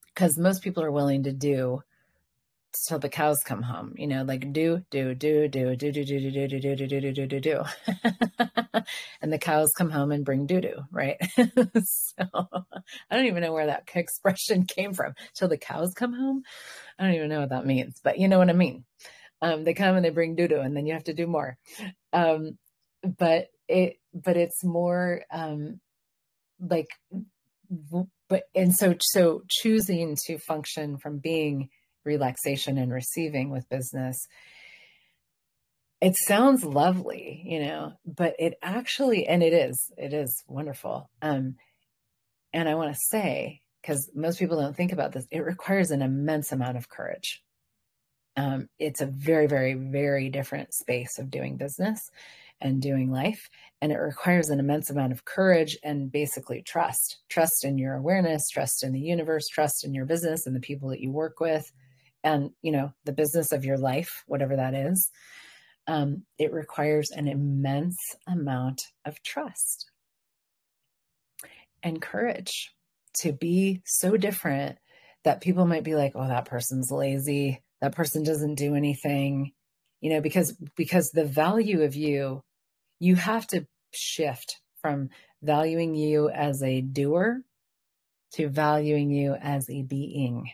because 0.07 0.37
most 0.37 0.63
people 0.63 0.83
are 0.83 0.91
willing 0.91 1.23
to 1.23 1.33
do 1.33 1.83
till 2.73 2.99
the 2.99 3.09
cows 3.09 3.39
come 3.45 3.63
home, 3.63 3.95
you 3.97 4.07
know, 4.07 4.23
like 4.23 4.53
do, 4.53 4.83
do, 4.91 5.15
do, 5.15 5.49
do, 5.49 5.69
do, 5.73 5.93
do, 5.93 6.05
do, 6.05 6.21
do, 6.21 6.31
do, 6.31 6.49
do, 6.49 6.61
do, 6.61 6.77
do, 6.77 7.01
do, 7.01 7.13
do, 7.13 7.27
do, 7.27 7.41
do. 7.41 7.41
Do. 7.41 7.63
And 9.23 9.33
the 9.33 9.39
cows 9.39 9.71
come 9.77 9.91
home 9.91 10.13
and 10.13 10.25
bring 10.25 10.47
doo 10.47 10.61
doo, 10.61 10.85
right? 10.91 11.17
so 11.85 12.25
I 13.11 13.17
don't 13.17 13.27
even 13.27 13.43
know 13.43 13.53
where 13.53 13.67
that 13.67 13.89
expression 13.95 14.65
came 14.65 14.95
from. 14.95 15.15
Till 15.35 15.49
the 15.49 15.59
cows 15.59 15.93
come 15.95 16.15
home. 16.15 16.43
I 16.99 17.05
don't 17.05 17.15
even 17.15 17.29
know 17.29 17.41
what 17.41 17.51
that 17.51 17.67
means, 17.67 18.01
but 18.03 18.19
you 18.19 18.29
know 18.29 18.39
what 18.39 18.49
I 18.49 18.55
mean. 18.55 18.85
Um, 19.43 19.65
they 19.65 19.75
come 19.75 19.97
and 19.97 20.05
they 20.05 20.11
bring 20.11 20.37
doo 20.37 20.49
doo, 20.49 20.61
and 20.61 20.77
then 20.77 20.87
you 20.87 20.93
have 20.93 21.05
to 21.05 21.15
do 21.15 21.27
more. 21.27 21.57
Um, 22.13 22.59
but 23.03 23.49
it, 23.69 23.97
but 24.13 24.37
it's 24.37 24.63
more 24.63 25.23
um, 25.33 25.81
like, 26.61 26.89
but 28.29 28.43
and 28.55 28.75
so 28.75 28.95
so 29.01 29.43
choosing 29.49 30.17
to 30.27 30.39
function 30.39 30.99
from 30.99 31.19
being 31.19 31.69
relaxation 32.05 32.79
and 32.79 32.93
receiving 32.93 33.51
with 33.51 33.69
business 33.69 34.27
it 36.01 36.17
sounds 36.17 36.65
lovely 36.65 37.43
you 37.45 37.61
know 37.61 37.93
but 38.07 38.35
it 38.39 38.55
actually 38.63 39.27
and 39.27 39.43
it 39.43 39.53
is 39.53 39.93
it 39.99 40.15
is 40.15 40.43
wonderful 40.49 41.11
um 41.21 41.57
and 42.53 42.69
i 42.69 42.75
want 42.75 42.93
to 42.93 43.01
say 43.11 43.61
because 43.83 44.11
most 44.15 44.39
people 44.39 44.59
don't 44.59 44.77
think 44.77 44.93
about 44.93 45.13
this 45.13 45.27
it 45.31 45.41
requires 45.41 45.91
an 45.91 46.03
immense 46.03 46.53
amount 46.53 46.77
of 46.77 46.89
courage 46.89 47.43
um, 48.37 48.69
it's 48.79 49.01
a 49.01 49.07
very, 49.07 49.47
very, 49.47 49.75
very 49.75 50.31
different 50.31 50.75
space 50.75 51.19
of 51.19 51.31
doing 51.31 51.57
business 51.57 52.11
and 52.61 52.83
doing 52.83 53.11
life. 53.11 53.49
And 53.81 53.93
it 53.93 53.97
requires 53.99 54.51
an 54.51 54.61
immense 54.61 54.91
amount 54.91 55.13
of 55.13 55.25
courage 55.25 55.79
and 55.83 56.13
basically 56.13 56.63
trust 56.63 57.19
trust 57.29 57.65
in 57.65 57.79
your 57.79 57.95
awareness, 57.95 58.49
trust 58.49 58.85
in 58.85 58.93
the 58.93 59.01
universe, 59.01 59.49
trust 59.49 59.85
in 59.85 59.95
your 59.95 60.07
business 60.07 60.47
and 60.47 60.55
the 60.55 60.61
people 60.61 60.91
that 60.91 61.01
you 61.01 61.11
work 61.11 61.41
with, 61.41 61.71
and, 62.23 62.51
you 62.63 62.73
know, 62.73 62.93
the 63.05 63.13
business 63.13 63.53
of 63.53 63.65
your 63.65 63.79
life, 63.79 64.23
whatever 64.27 64.57
that 64.57 64.75
is. 64.75 65.11
Um, 65.87 66.25
it 66.39 66.53
requires 66.53 67.11
an 67.11 67.29
immense 67.29 67.99
amount 68.29 68.83
of 69.05 69.23
trust. 69.23 69.91
and 71.83 72.01
courage 72.01 72.73
to 73.15 73.33
be 73.33 73.83
so 73.85 74.17
different 74.17 74.79
that 75.25 75.41
people 75.41 75.67
might 75.67 75.85
be 75.85 75.95
like, 75.95 76.13
oh, 76.15 76.27
that 76.27 76.45
person's 76.47 76.91
lazy. 76.91 77.63
That 77.81 77.95
person 77.95 78.23
doesn't 78.23 78.57
do 78.57 78.75
anything, 78.75 79.53
you 80.01 80.11
know, 80.11 80.21
because, 80.21 80.53
because 80.77 81.11
the 81.11 81.25
value 81.25 81.83
of 81.83 81.95
you, 81.95 82.43
you 82.99 83.17
have 83.17 83.47
to 83.49 83.67
shift 83.93 84.61
from 84.81 85.11
valuing 85.43 85.95
you 85.95 86.29
as 86.29 86.63
a 86.63 86.81
doer 86.81 87.43
to 88.33 88.49
valuing 88.49 89.11
you 89.11 89.35
as 89.35 89.69
a 89.71 89.83
being, 89.83 90.51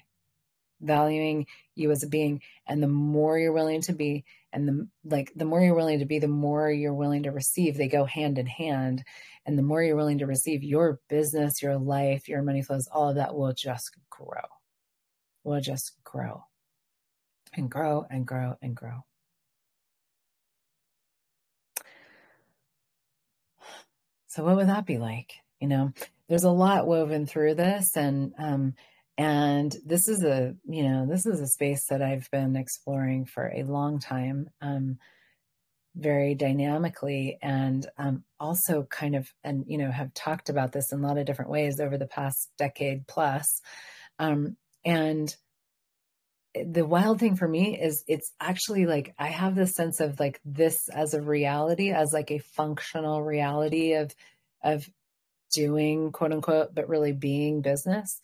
valuing 0.81 1.47
you 1.75 1.91
as 1.91 2.03
a 2.03 2.09
being. 2.09 2.41
And 2.67 2.83
the 2.83 2.89
more 2.89 3.39
you're 3.39 3.53
willing 3.53 3.83
to 3.83 3.93
be, 3.93 4.25
and 4.53 4.69
the 4.69 4.89
like, 5.05 5.33
the 5.35 5.45
more 5.45 5.61
you're 5.61 5.75
willing 5.75 5.99
to 5.99 6.07
be, 6.07 6.19
the 6.19 6.29
more 6.29 6.71
you're 6.71 6.95
willing 6.95 7.25
to 7.25 7.31
receive. 7.31 7.77
They 7.77 7.89
go 7.89 8.05
hand 8.05 8.39
in 8.39 8.47
hand. 8.47 9.05
And 9.45 9.59
the 9.59 9.63
more 9.63 9.83
you're 9.83 9.97
willing 9.97 10.19
to 10.19 10.27
receive, 10.27 10.65
your 10.65 11.01
business, 11.09 11.63
your 11.63 11.77
life, 11.77 12.29
your 12.29 12.43
money 12.43 12.63
flows, 12.63 12.89
all 12.91 13.11
of 13.11 13.17
that 13.17 13.35
will 13.35 13.53
just 13.53 13.91
grow. 14.11 14.43
Will 15.45 15.61
just 15.61 15.93
grow 16.03 16.45
and 17.57 17.71
grow 17.71 18.05
and 18.11 18.27
grow 18.27 18.57
and 18.63 18.75
grow. 18.75 19.05
So 24.29 24.45
what 24.45 24.57
would 24.57 24.69
that 24.69 24.87
be 24.87 24.99
like? 24.99 25.33
You 25.61 25.69
know, 25.69 25.93
there's 26.29 26.45
a 26.45 26.51
lot 26.51 26.87
woven 26.87 27.27
through 27.27 27.55
this 27.55 27.97
and 27.97 28.33
um 28.39 28.75
and 29.19 29.75
this 29.85 30.09
is 30.09 30.23
a 30.25 30.55
you 30.69 30.83
know 30.83 31.07
this 31.07 31.27
is 31.27 31.41
a 31.41 31.47
space 31.47 31.87
that 31.87 32.03
i've 32.03 32.31
been 32.31 32.57
exploring 32.57 33.25
for 33.25 33.51
a 33.55 33.63
long 33.63 33.99
time 33.99 34.49
um 34.61 34.99
very 35.95 36.35
dynamically 36.35 37.39
and 37.41 37.87
um 37.97 38.23
also 38.39 38.83
kind 38.91 39.17
of 39.17 39.29
and 39.43 39.65
you 39.69 39.79
know 39.79 39.91
have 39.91 40.13
talked 40.13 40.51
about 40.51 40.73
this 40.73 40.93
in 40.93 41.03
a 41.03 41.07
lot 41.07 41.17
of 41.17 41.25
different 41.25 41.51
ways 41.51 41.81
over 41.81 41.97
the 41.97 42.07
past 42.07 42.51
decade 42.59 43.07
plus 43.07 43.63
um 44.19 44.57
and 44.85 45.35
the 46.65 46.87
wild 46.87 47.21
thing 47.21 47.37
for 47.37 47.49
me 47.49 47.79
is 47.81 48.05
it's 48.07 48.33
actually 48.41 48.87
like 48.87 49.15
I 49.19 49.29
have 49.29 49.55
this 49.55 49.75
sense 49.75 50.01
of 50.01 50.21
like 50.21 50.41
this 50.45 50.89
as 50.89 51.15
a 51.15 51.23
reality, 51.23 51.91
as 51.91 52.13
like 52.13 52.31
a 52.31 52.39
functional 52.39 53.23
reality 53.23 53.95
of 53.95 54.15
of 54.63 54.89
doing 55.53 56.13
quote 56.13 56.33
unquote, 56.33 56.75
but 56.75 56.89
really 56.89 57.13
being 57.13 57.63
business, 57.63 58.21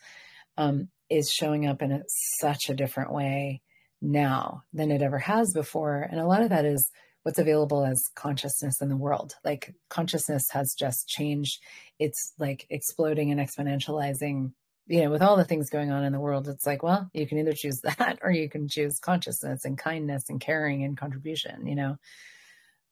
um, 0.56 0.88
is 1.08 1.30
showing 1.30 1.66
up 1.66 1.82
in 1.82 1.92
a, 1.92 2.02
such 2.08 2.68
a 2.68 2.74
different 2.74 3.12
way 3.12 3.62
now 4.00 4.62
than 4.72 4.90
it 4.90 5.02
ever 5.02 5.18
has 5.18 5.52
before. 5.52 6.06
And 6.10 6.20
a 6.20 6.26
lot 6.26 6.42
of 6.42 6.50
that 6.50 6.64
is 6.64 6.90
what's 7.22 7.38
available 7.38 7.84
as 7.84 8.10
consciousness 8.14 8.80
in 8.80 8.88
the 8.88 8.96
world. 8.96 9.34
Like 9.44 9.74
consciousness 9.88 10.50
has 10.50 10.74
just 10.74 11.08
changed. 11.08 11.62
It's 11.98 12.32
like 12.38 12.66
exploding 12.68 13.30
and 13.30 13.40
exponentializing 13.40 14.52
you 14.86 15.02
know, 15.02 15.10
with 15.10 15.22
all 15.22 15.36
the 15.36 15.44
things 15.44 15.70
going 15.70 15.90
on 15.90 16.04
in 16.04 16.12
the 16.12 16.20
world, 16.20 16.48
it's 16.48 16.66
like, 16.66 16.82
well, 16.82 17.08
you 17.12 17.26
can 17.26 17.38
either 17.38 17.52
choose 17.52 17.80
that 17.98 18.18
or 18.22 18.30
you 18.30 18.48
can 18.48 18.68
choose 18.68 18.98
consciousness 18.98 19.64
and 19.64 19.78
kindness 19.78 20.24
and 20.28 20.40
caring 20.40 20.84
and 20.84 20.96
contribution, 20.96 21.66
you 21.66 21.74
know. 21.74 21.96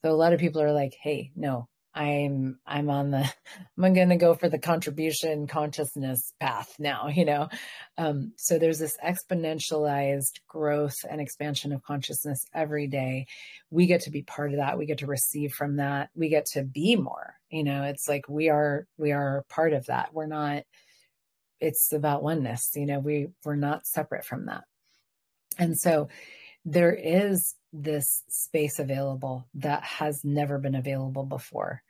So 0.03 0.11
a 0.11 0.13
lot 0.13 0.33
of 0.33 0.39
people 0.39 0.61
are 0.61 0.71
like, 0.71 0.95
hey, 1.01 1.31
no, 1.35 1.67
I'm 1.93 2.57
I'm 2.65 2.89
on 2.89 3.11
the 3.11 3.31
I'm 3.81 3.93
to 3.93 4.15
go 4.15 4.33
for 4.33 4.49
the 4.49 4.59
contribution 4.59 5.47
consciousness 5.47 6.33
path 6.39 6.75
now, 6.79 7.07
you 7.13 7.25
know. 7.25 7.49
Um, 7.97 8.33
so 8.37 8.57
there's 8.57 8.79
this 8.79 8.97
exponentialized 9.03 10.39
growth 10.47 10.95
and 11.09 11.19
expansion 11.19 11.73
of 11.73 11.83
consciousness 11.83 12.45
every 12.53 12.87
day. 12.87 13.25
We 13.69 13.85
get 13.85 14.01
to 14.01 14.11
be 14.11 14.23
part 14.23 14.51
of 14.51 14.57
that. 14.57 14.77
We 14.77 14.85
get 14.85 14.99
to 14.99 15.07
receive 15.07 15.51
from 15.51 15.77
that. 15.77 16.09
We 16.15 16.29
get 16.29 16.45
to 16.53 16.63
be 16.63 16.95
more. 16.95 17.35
You 17.49 17.63
know, 17.63 17.83
it's 17.83 18.07
like 18.07 18.29
we 18.29 18.49
are 18.49 18.85
we 18.97 19.11
are 19.11 19.43
part 19.49 19.73
of 19.73 19.85
that. 19.87 20.13
We're 20.13 20.27
not 20.27 20.63
it's 21.61 21.93
about 21.93 22.23
oneness 22.23 22.71
you 22.75 22.85
know 22.85 22.99
we 22.99 23.27
we're 23.45 23.55
not 23.55 23.85
separate 23.85 24.25
from 24.25 24.47
that. 24.47 24.63
And 25.57 25.77
so 25.77 26.09
there 26.65 26.93
is 26.93 27.55
this 27.73 28.23
space 28.29 28.79
available 28.79 29.47
that 29.55 29.83
has 29.83 30.23
never 30.23 30.59
been 30.59 30.75
available 30.75 31.23
before. 31.23 31.81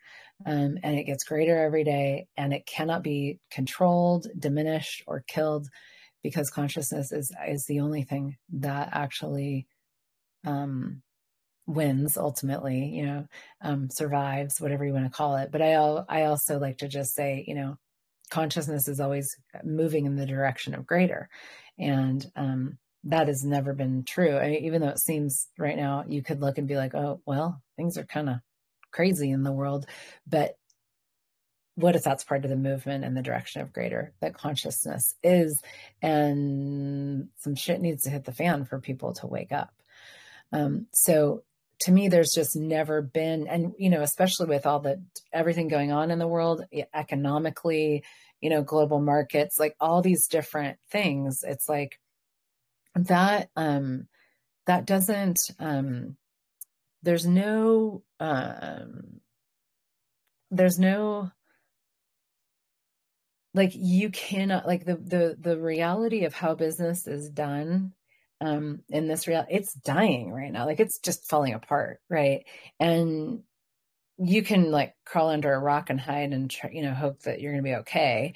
Um, 0.46 0.78
and 0.84 0.98
it 0.98 1.06
gets 1.06 1.24
greater 1.24 1.64
every 1.64 1.84
day 1.84 2.28
and 2.38 2.54
it 2.54 2.66
cannot 2.66 3.04
be 3.04 3.40
controlled 3.52 4.28
diminished 4.38 5.04
or 5.06 5.24
killed 5.28 5.68
because 6.24 6.50
consciousness 6.50 7.12
is 7.12 7.32
is 7.48 7.66
the 7.66 7.80
only 7.80 8.04
thing 8.04 8.38
that 8.54 8.90
actually 8.92 9.68
um, 10.46 11.02
wins 11.68 12.18
ultimately 12.18 12.86
you 12.86 13.06
know 13.06 13.28
um, 13.62 13.90
survives 13.92 14.60
whatever 14.60 14.84
you 14.86 14.94
want 14.94 15.06
to 15.06 15.16
call 15.16 15.36
it. 15.38 15.52
But 15.52 15.62
i 15.62 15.74
i 15.74 16.24
also 16.24 16.60
like 16.60 16.80
to 16.80 16.88
just 16.88 17.14
say 17.14 17.44
you 17.48 17.56
know 17.56 17.78
consciousness 18.32 18.88
is 18.88 19.00
always 19.00 19.36
moving 19.64 20.06
in 20.08 20.16
the 20.16 20.26
direction 20.26 20.74
of 20.74 20.88
greater. 20.88 21.30
And 21.78 22.26
um, 22.36 22.78
that 23.04 23.28
has 23.28 23.44
never 23.44 23.74
been 23.74 24.04
true. 24.04 24.38
I 24.38 24.50
mean, 24.50 24.66
even 24.66 24.82
though 24.82 24.90
it 24.90 25.00
seems 25.00 25.48
right 25.60 25.76
now 25.78 26.06
you 26.08 26.24
could 26.24 26.42
look 26.42 26.58
and 26.58 26.68
be 26.68 26.76
like, 26.76 26.96
oh, 26.96 27.22
well, 27.26 27.62
things 27.76 27.98
are 27.98 28.06
kind 28.06 28.30
of 28.30 28.38
crazy 28.92 29.30
in 29.30 29.44
the 29.44 29.52
world. 29.52 29.86
But 30.28 30.56
what 31.76 31.96
if 31.96 32.04
that's 32.04 32.24
part 32.24 32.44
of 32.44 32.50
the 32.50 32.58
movement 32.58 33.04
and 33.04 33.16
the 33.16 33.22
direction 33.22 33.62
of 33.62 33.74
greater 33.74 34.14
that 34.22 34.38
consciousness 34.38 35.16
is? 35.24 35.62
And 36.02 37.30
some 37.38 37.56
shit 37.56 37.82
needs 37.82 38.04
to 38.04 38.10
hit 38.10 38.26
the 38.26 38.34
fan 38.34 38.66
for 38.66 38.80
people 38.80 39.14
to 39.14 39.28
wake 39.28 39.52
up. 39.52 39.74
Um, 40.54 40.88
so 40.94 41.44
to 41.82 41.92
me 41.92 42.08
there's 42.08 42.32
just 42.34 42.56
never 42.56 43.02
been 43.02 43.48
and 43.48 43.74
you 43.78 43.90
know 43.90 44.02
especially 44.02 44.48
with 44.48 44.66
all 44.66 44.80
the 44.80 45.02
everything 45.34 45.68
going 45.68 45.92
on 45.92 46.12
in 46.12 46.20
the 46.20 46.28
world 46.28 46.64
economically 46.94 48.04
you 48.40 48.50
know 48.50 48.62
global 48.62 49.00
markets 49.00 49.60
like 49.60 49.76
all 49.80 50.02
these 50.02 50.28
different 50.28 50.78
things 50.90 51.44
it's 51.44 51.68
like 51.68 52.00
that 52.96 53.50
um 53.56 54.08
that 54.68 54.86
doesn't 54.86 55.40
um 55.60 56.16
there's 57.04 57.26
no 57.26 58.04
um 58.20 59.20
there's 60.52 60.78
no 60.78 61.32
like 63.54 63.72
you 63.74 64.10
cannot 64.10 64.68
like 64.68 64.86
the 64.86 64.96
the 64.96 65.36
the 65.40 65.60
reality 65.60 66.26
of 66.26 66.34
how 66.34 66.54
business 66.54 67.08
is 67.08 67.30
done 67.30 67.94
um, 68.42 68.82
in 68.90 69.08
this 69.08 69.28
real, 69.28 69.46
it's 69.50 69.74
dying 69.74 70.34
right 70.34 70.52
now. 70.52 70.66
Like 70.66 70.80
it's 70.80 71.00
just 71.00 71.30
falling 71.30 71.54
apart, 71.54 72.02
right? 72.10 72.44
And 72.80 73.44
you 74.18 74.42
can 74.42 74.72
like 74.72 74.96
crawl 75.06 75.30
under 75.30 75.54
a 75.54 75.60
rock 75.60 75.90
and 75.90 76.00
hide 76.00 76.34
and 76.34 76.50
try, 76.50 76.72
you 76.72 76.82
know 76.82 76.94
hope 76.94 77.22
that 77.22 77.40
you're 77.40 77.54
going 77.54 77.64
to 77.64 77.70
be 77.70 77.76
okay, 77.76 78.34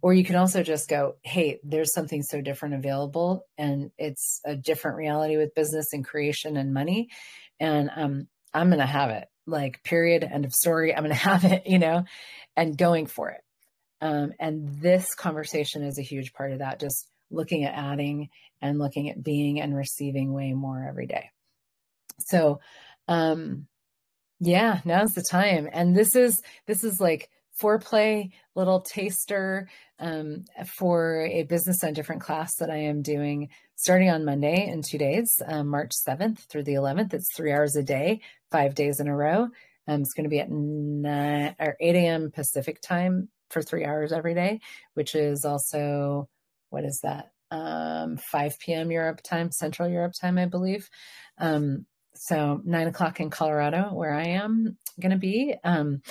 or 0.00 0.14
you 0.14 0.24
can 0.24 0.36
also 0.36 0.62
just 0.62 0.88
go, 0.88 1.16
hey, 1.22 1.58
there's 1.64 1.92
something 1.92 2.22
so 2.22 2.40
different 2.40 2.76
available, 2.76 3.44
and 3.58 3.90
it's 3.98 4.40
a 4.44 4.56
different 4.56 4.96
reality 4.96 5.36
with 5.36 5.54
business 5.54 5.92
and 5.92 6.04
creation 6.04 6.56
and 6.56 6.72
money, 6.72 7.08
and 7.58 7.90
um, 7.94 8.28
I'm 8.54 8.68
going 8.68 8.78
to 8.78 8.86
have 8.86 9.10
it. 9.10 9.28
Like 9.46 9.82
period, 9.82 10.24
end 10.24 10.44
of 10.44 10.52
story. 10.52 10.94
I'm 10.94 11.02
going 11.02 11.10
to 11.16 11.16
have 11.16 11.44
it, 11.44 11.66
you 11.66 11.78
know, 11.78 12.04
and 12.56 12.78
going 12.78 13.06
for 13.06 13.30
it. 13.30 13.40
Um, 14.00 14.32
and 14.38 14.80
this 14.80 15.14
conversation 15.14 15.82
is 15.82 15.98
a 15.98 16.02
huge 16.02 16.32
part 16.32 16.52
of 16.52 16.60
that. 16.60 16.78
Just 16.78 17.08
looking 17.30 17.64
at 17.64 17.74
adding 17.74 18.28
and 18.60 18.78
looking 18.78 19.08
at 19.08 19.22
being 19.22 19.60
and 19.60 19.76
receiving 19.76 20.32
way 20.32 20.52
more 20.52 20.86
every 20.88 21.06
day. 21.06 21.30
So, 22.20 22.60
um, 23.06 23.66
yeah, 24.40 24.80
now's 24.84 25.12
the 25.12 25.22
time. 25.22 25.68
And 25.72 25.96
this 25.96 26.14
is, 26.14 26.40
this 26.66 26.84
is 26.84 27.00
like 27.00 27.28
foreplay 27.60 28.30
little 28.54 28.80
taster, 28.80 29.68
um, 29.98 30.44
for 30.78 31.22
a 31.26 31.42
business 31.44 31.78
done 31.78 31.92
different 31.92 32.22
class 32.22 32.54
that 32.56 32.70
I 32.70 32.76
am 32.76 33.02
doing 33.02 33.48
starting 33.74 34.10
on 34.10 34.24
Monday 34.24 34.68
in 34.68 34.82
two 34.82 34.98
days, 34.98 35.40
um, 35.46 35.68
March 35.68 35.92
7th 36.06 36.40
through 36.48 36.64
the 36.64 36.74
11th. 36.74 37.14
It's 37.14 37.34
three 37.36 37.52
hours 37.52 37.76
a 37.76 37.82
day, 37.82 38.20
five 38.50 38.74
days 38.74 39.00
in 39.00 39.08
a 39.08 39.16
row. 39.16 39.48
Um, 39.86 40.02
it's 40.02 40.12
going 40.12 40.24
to 40.24 40.30
be 40.30 40.40
at 40.40 40.50
9 40.50 41.56
or 41.58 41.76
8 41.80 41.94
a.m. 41.94 42.30
Pacific 42.30 42.80
time 42.80 43.28
for 43.50 43.62
three 43.62 43.84
hours 43.84 44.12
every 44.12 44.34
day, 44.34 44.60
which 44.94 45.14
is 45.14 45.44
also 45.44 46.28
what 46.70 46.84
is 46.84 47.00
that? 47.02 47.30
Um, 47.50 48.18
5 48.18 48.58
p.m. 48.58 48.90
Europe 48.90 49.22
time, 49.22 49.50
Central 49.50 49.88
Europe 49.88 50.12
time, 50.20 50.38
I 50.38 50.46
believe. 50.46 50.88
Um, 51.38 51.86
so 52.14 52.60
nine 52.64 52.88
o'clock 52.88 53.20
in 53.20 53.30
Colorado, 53.30 53.94
where 53.94 54.12
I 54.12 54.28
am 54.28 54.76
going 55.00 55.12
to 55.12 55.18
be. 55.18 55.54
Um, 55.64 56.02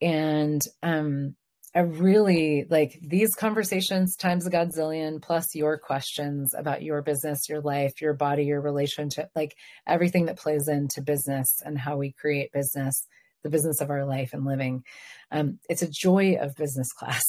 and 0.00 0.62
um, 0.82 1.36
I 1.74 1.80
really 1.80 2.66
like 2.68 2.98
these 3.00 3.34
conversations 3.34 4.16
times 4.16 4.46
a 4.46 4.50
godzillion, 4.50 5.22
plus 5.22 5.54
your 5.54 5.78
questions 5.78 6.52
about 6.56 6.82
your 6.82 7.02
business, 7.02 7.48
your 7.48 7.60
life, 7.60 8.00
your 8.00 8.14
body, 8.14 8.44
your 8.44 8.60
relationship, 8.60 9.30
like 9.36 9.54
everything 9.86 10.26
that 10.26 10.38
plays 10.38 10.66
into 10.66 11.02
business 11.02 11.62
and 11.64 11.78
how 11.78 11.96
we 11.96 12.12
create 12.12 12.52
business 12.52 13.06
the 13.42 13.50
business 13.50 13.80
of 13.80 13.90
our 13.90 14.04
life 14.04 14.32
and 14.32 14.44
living. 14.44 14.84
Um, 15.30 15.58
it's 15.68 15.82
a 15.82 15.90
joy 15.90 16.36
of 16.40 16.56
business 16.56 16.92
class. 16.92 17.24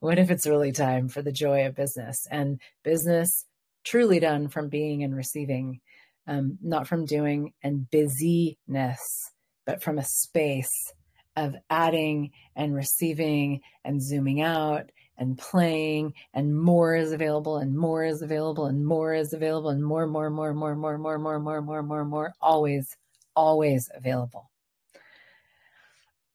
what 0.00 0.18
if 0.18 0.30
it's 0.30 0.46
really 0.46 0.72
time 0.72 1.08
for 1.08 1.22
the 1.22 1.32
joy 1.32 1.66
of 1.66 1.74
business 1.74 2.26
and 2.30 2.60
business 2.84 3.44
truly 3.84 4.20
done 4.20 4.48
from 4.48 4.68
being 4.68 5.02
and 5.02 5.16
receiving, 5.16 5.80
um, 6.26 6.58
not 6.62 6.86
from 6.86 7.06
doing 7.06 7.52
and 7.62 7.88
busyness, 7.90 9.00
but 9.66 9.82
from 9.82 9.98
a 9.98 10.04
space 10.04 10.92
of 11.36 11.54
adding 11.70 12.32
and 12.56 12.74
receiving 12.74 13.60
and 13.84 14.02
zooming 14.02 14.40
out 14.40 14.90
and 15.16 15.38
playing 15.38 16.12
and 16.34 16.56
more 16.56 16.94
is 16.94 17.12
available 17.12 17.58
and 17.58 17.76
more 17.76 18.04
is 18.04 18.22
available 18.22 18.66
and 18.66 18.84
more 18.84 19.14
is 19.14 19.32
available 19.32 19.70
and 19.70 19.84
more 19.84 20.06
more 20.06 20.30
more 20.30 20.52
more 20.54 20.74
more 20.74 20.98
more 20.98 21.18
more 21.18 21.40
more 21.40 21.60
more 21.60 21.82
more 21.82 22.04
more 22.04 22.32
always 22.40 22.96
always 23.36 23.88
available 23.94 24.50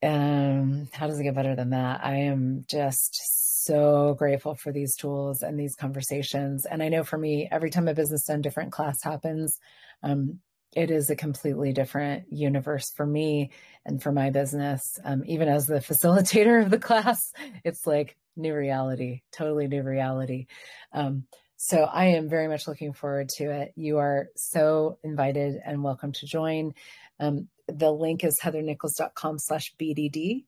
um 0.04 0.88
how 0.92 1.08
does 1.08 1.20
it 1.20 1.24
get 1.24 1.36
better 1.36 1.56
than 1.56 1.72
that 1.72 2.02
i 2.04 2.16
am 2.16 2.64
just 2.70 3.66
so 3.66 4.16
grateful 4.18 4.56
for 4.56 4.72
these 4.72 4.96
tools 4.96 5.42
and 5.42 5.60
these 5.60 5.76
conversations 5.76 6.66
and 6.66 6.84
i 6.84 6.90
know 6.90 7.04
for 7.04 7.18
me 7.18 7.48
every 7.52 7.70
time 7.70 7.88
a 7.88 7.94
business 7.94 8.26
done 8.26 8.42
different 8.42 8.72
class 8.72 9.02
happens 9.04 9.60
um 10.04 10.40
it 10.76 10.92
is 10.92 11.10
a 11.10 11.16
completely 11.16 11.72
different 11.72 12.26
universe 12.32 12.92
for 12.92 13.06
me 13.06 13.52
and 13.86 14.02
for 14.02 14.12
my 14.12 14.30
business. 14.30 15.00
Um, 15.04 15.24
even 15.26 15.48
as 15.48 15.68
the 15.68 15.76
facilitator 15.80 16.64
of 16.64 16.72
the 16.72 16.80
class, 16.80 17.32
it's 17.64 17.86
like 17.86 18.18
new 18.36 18.56
reality, 18.56 19.22
totally 19.32 19.68
new 19.68 19.84
reality. 19.84 20.48
Um, 20.92 21.26
so 21.58 21.84
I 21.84 22.06
am 22.06 22.28
very 22.28 22.48
much 22.48 22.68
looking 22.68 22.94
forward 22.94 23.30
to 23.38 23.46
it. 23.46 23.74
You 23.76 24.00
are 24.00 24.28
so 24.36 24.98
invited 25.04 25.62
and 25.64 25.84
welcome 25.84 26.12
to 26.14 26.26
join. 26.26 26.74
Um, 27.20 27.48
the 27.68 27.92
link 27.92 28.24
is 28.24 28.40
heathernichols.com 28.42 29.40
slash 29.40 29.74
BDD. 29.80 30.44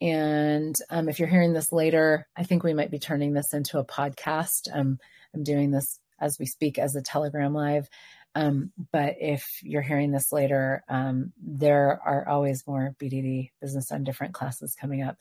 And 0.00 0.74
um, 0.90 1.08
if 1.08 1.18
you're 1.18 1.28
hearing 1.28 1.52
this 1.52 1.72
later, 1.72 2.26
I 2.36 2.44
think 2.44 2.62
we 2.62 2.74
might 2.74 2.90
be 2.90 2.98
turning 2.98 3.32
this 3.32 3.52
into 3.52 3.78
a 3.78 3.84
podcast. 3.84 4.68
Um, 4.72 4.98
I'm 5.34 5.42
doing 5.42 5.70
this 5.70 5.98
as 6.20 6.36
we 6.38 6.46
speak 6.46 6.78
as 6.78 6.94
a 6.94 7.02
Telegram 7.02 7.52
Live. 7.52 7.88
Um, 8.34 8.72
but 8.92 9.16
if 9.18 9.42
you're 9.62 9.82
hearing 9.82 10.12
this 10.12 10.30
later, 10.32 10.84
um, 10.88 11.32
there 11.42 12.00
are 12.04 12.28
always 12.28 12.66
more 12.66 12.94
BDD 13.00 13.50
business 13.60 13.88
done 13.88 14.04
different 14.04 14.34
classes 14.34 14.76
coming 14.78 15.02
up. 15.02 15.16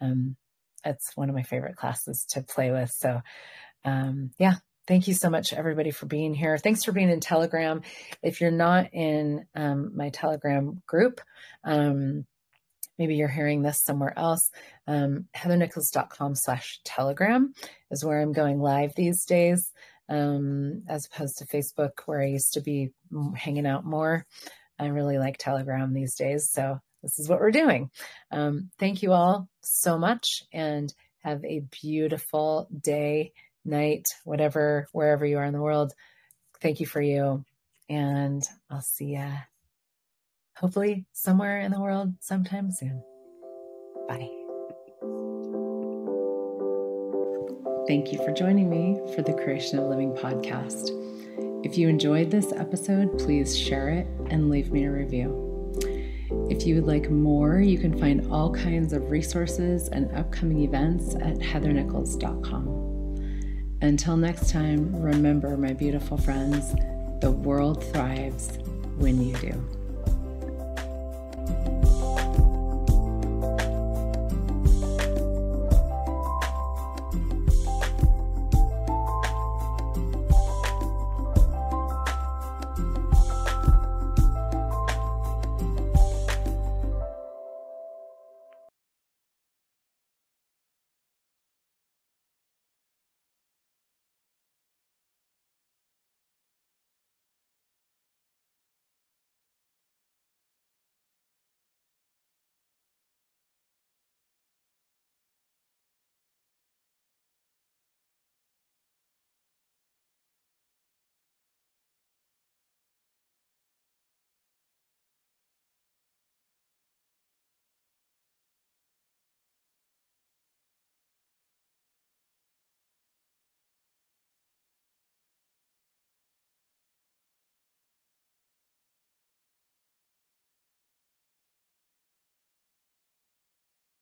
Um, 0.00 0.36
it's 0.84 1.16
one 1.16 1.28
of 1.28 1.34
my 1.34 1.42
favorite 1.42 1.76
classes 1.76 2.26
to 2.30 2.42
play 2.42 2.70
with. 2.70 2.90
So, 2.90 3.20
um, 3.84 4.30
yeah, 4.38 4.54
thank 4.86 5.08
you 5.08 5.14
so 5.14 5.30
much, 5.30 5.52
everybody, 5.52 5.90
for 5.90 6.06
being 6.06 6.34
here. 6.34 6.58
Thanks 6.58 6.84
for 6.84 6.92
being 6.92 7.10
in 7.10 7.20
Telegram. 7.20 7.82
If 8.22 8.40
you're 8.40 8.50
not 8.50 8.92
in 8.92 9.46
um, 9.54 9.96
my 9.96 10.10
Telegram 10.10 10.82
group, 10.86 11.20
um, 11.64 12.26
maybe 12.98 13.16
you're 13.16 13.28
hearing 13.28 13.62
this 13.62 13.80
somewhere 13.82 14.16
else. 14.16 14.50
Um, 14.86 15.26
heathernichols.com 15.36 16.34
slash 16.34 16.80
telegram 16.84 17.52
is 17.90 18.04
where 18.04 18.20
I'm 18.20 18.32
going 18.32 18.60
live 18.60 18.94
these 18.94 19.24
days 19.24 19.72
um, 20.08 20.82
as 20.88 21.06
opposed 21.06 21.38
to 21.38 21.46
Facebook, 21.46 22.00
where 22.06 22.22
I 22.22 22.26
used 22.26 22.54
to 22.54 22.60
be 22.60 22.92
hanging 23.36 23.66
out 23.66 23.84
more. 23.84 24.26
I 24.78 24.86
really 24.86 25.18
like 25.18 25.38
Telegram 25.38 25.92
these 25.92 26.14
days. 26.14 26.50
So 26.50 26.80
this 27.02 27.18
is 27.18 27.28
what 27.28 27.40
we're 27.40 27.50
doing. 27.50 27.90
Um, 28.30 28.70
thank 28.78 29.02
you 29.02 29.12
all 29.12 29.48
so 29.62 29.98
much 29.98 30.42
and 30.52 30.92
have 31.22 31.44
a 31.44 31.64
beautiful 31.82 32.68
day, 32.82 33.32
night, 33.66 34.08
whatever, 34.24 34.86
wherever 34.92 35.24
you 35.26 35.38
are 35.38 35.44
in 35.44 35.52
the 35.52 35.60
world. 35.60 35.92
Thank 36.60 36.80
you 36.80 36.86
for 36.86 37.00
you. 37.00 37.44
And 37.88 38.42
I'll 38.70 38.80
see 38.80 39.14
ya 39.14 39.28
hopefully 40.56 41.04
somewhere 41.12 41.60
in 41.60 41.70
the 41.70 41.80
world 41.80 42.14
sometime 42.20 42.70
soon. 42.70 43.02
Bye. 44.08 44.30
Thank 47.86 48.12
you 48.12 48.18
for 48.24 48.32
joining 48.32 48.68
me 48.68 48.98
for 49.14 49.22
the 49.22 49.32
Creation 49.32 49.78
of 49.78 49.86
Living 49.86 50.12
podcast. 50.12 50.90
If 51.64 51.78
you 51.78 51.88
enjoyed 51.88 52.30
this 52.30 52.52
episode, 52.52 53.16
please 53.18 53.56
share 53.56 53.90
it 53.90 54.06
and 54.30 54.50
leave 54.50 54.72
me 54.72 54.84
a 54.84 54.90
review. 54.90 55.44
If 56.50 56.66
you 56.66 56.74
would 56.76 56.86
like 56.86 57.10
more, 57.10 57.60
you 57.60 57.78
can 57.78 57.96
find 57.98 58.26
all 58.32 58.52
kinds 58.52 58.92
of 58.92 59.10
resources 59.10 59.88
and 59.88 60.10
upcoming 60.16 60.62
events 60.62 61.14
at 61.14 61.38
heathernichols.com. 61.38 62.95
Until 63.82 64.16
next 64.16 64.50
time, 64.50 64.94
remember, 64.96 65.56
my 65.56 65.72
beautiful 65.72 66.16
friends, 66.16 66.72
the 67.20 67.30
world 67.30 67.84
thrives 67.92 68.58
when 68.96 69.20
you 69.20 69.36
do. 69.36 69.52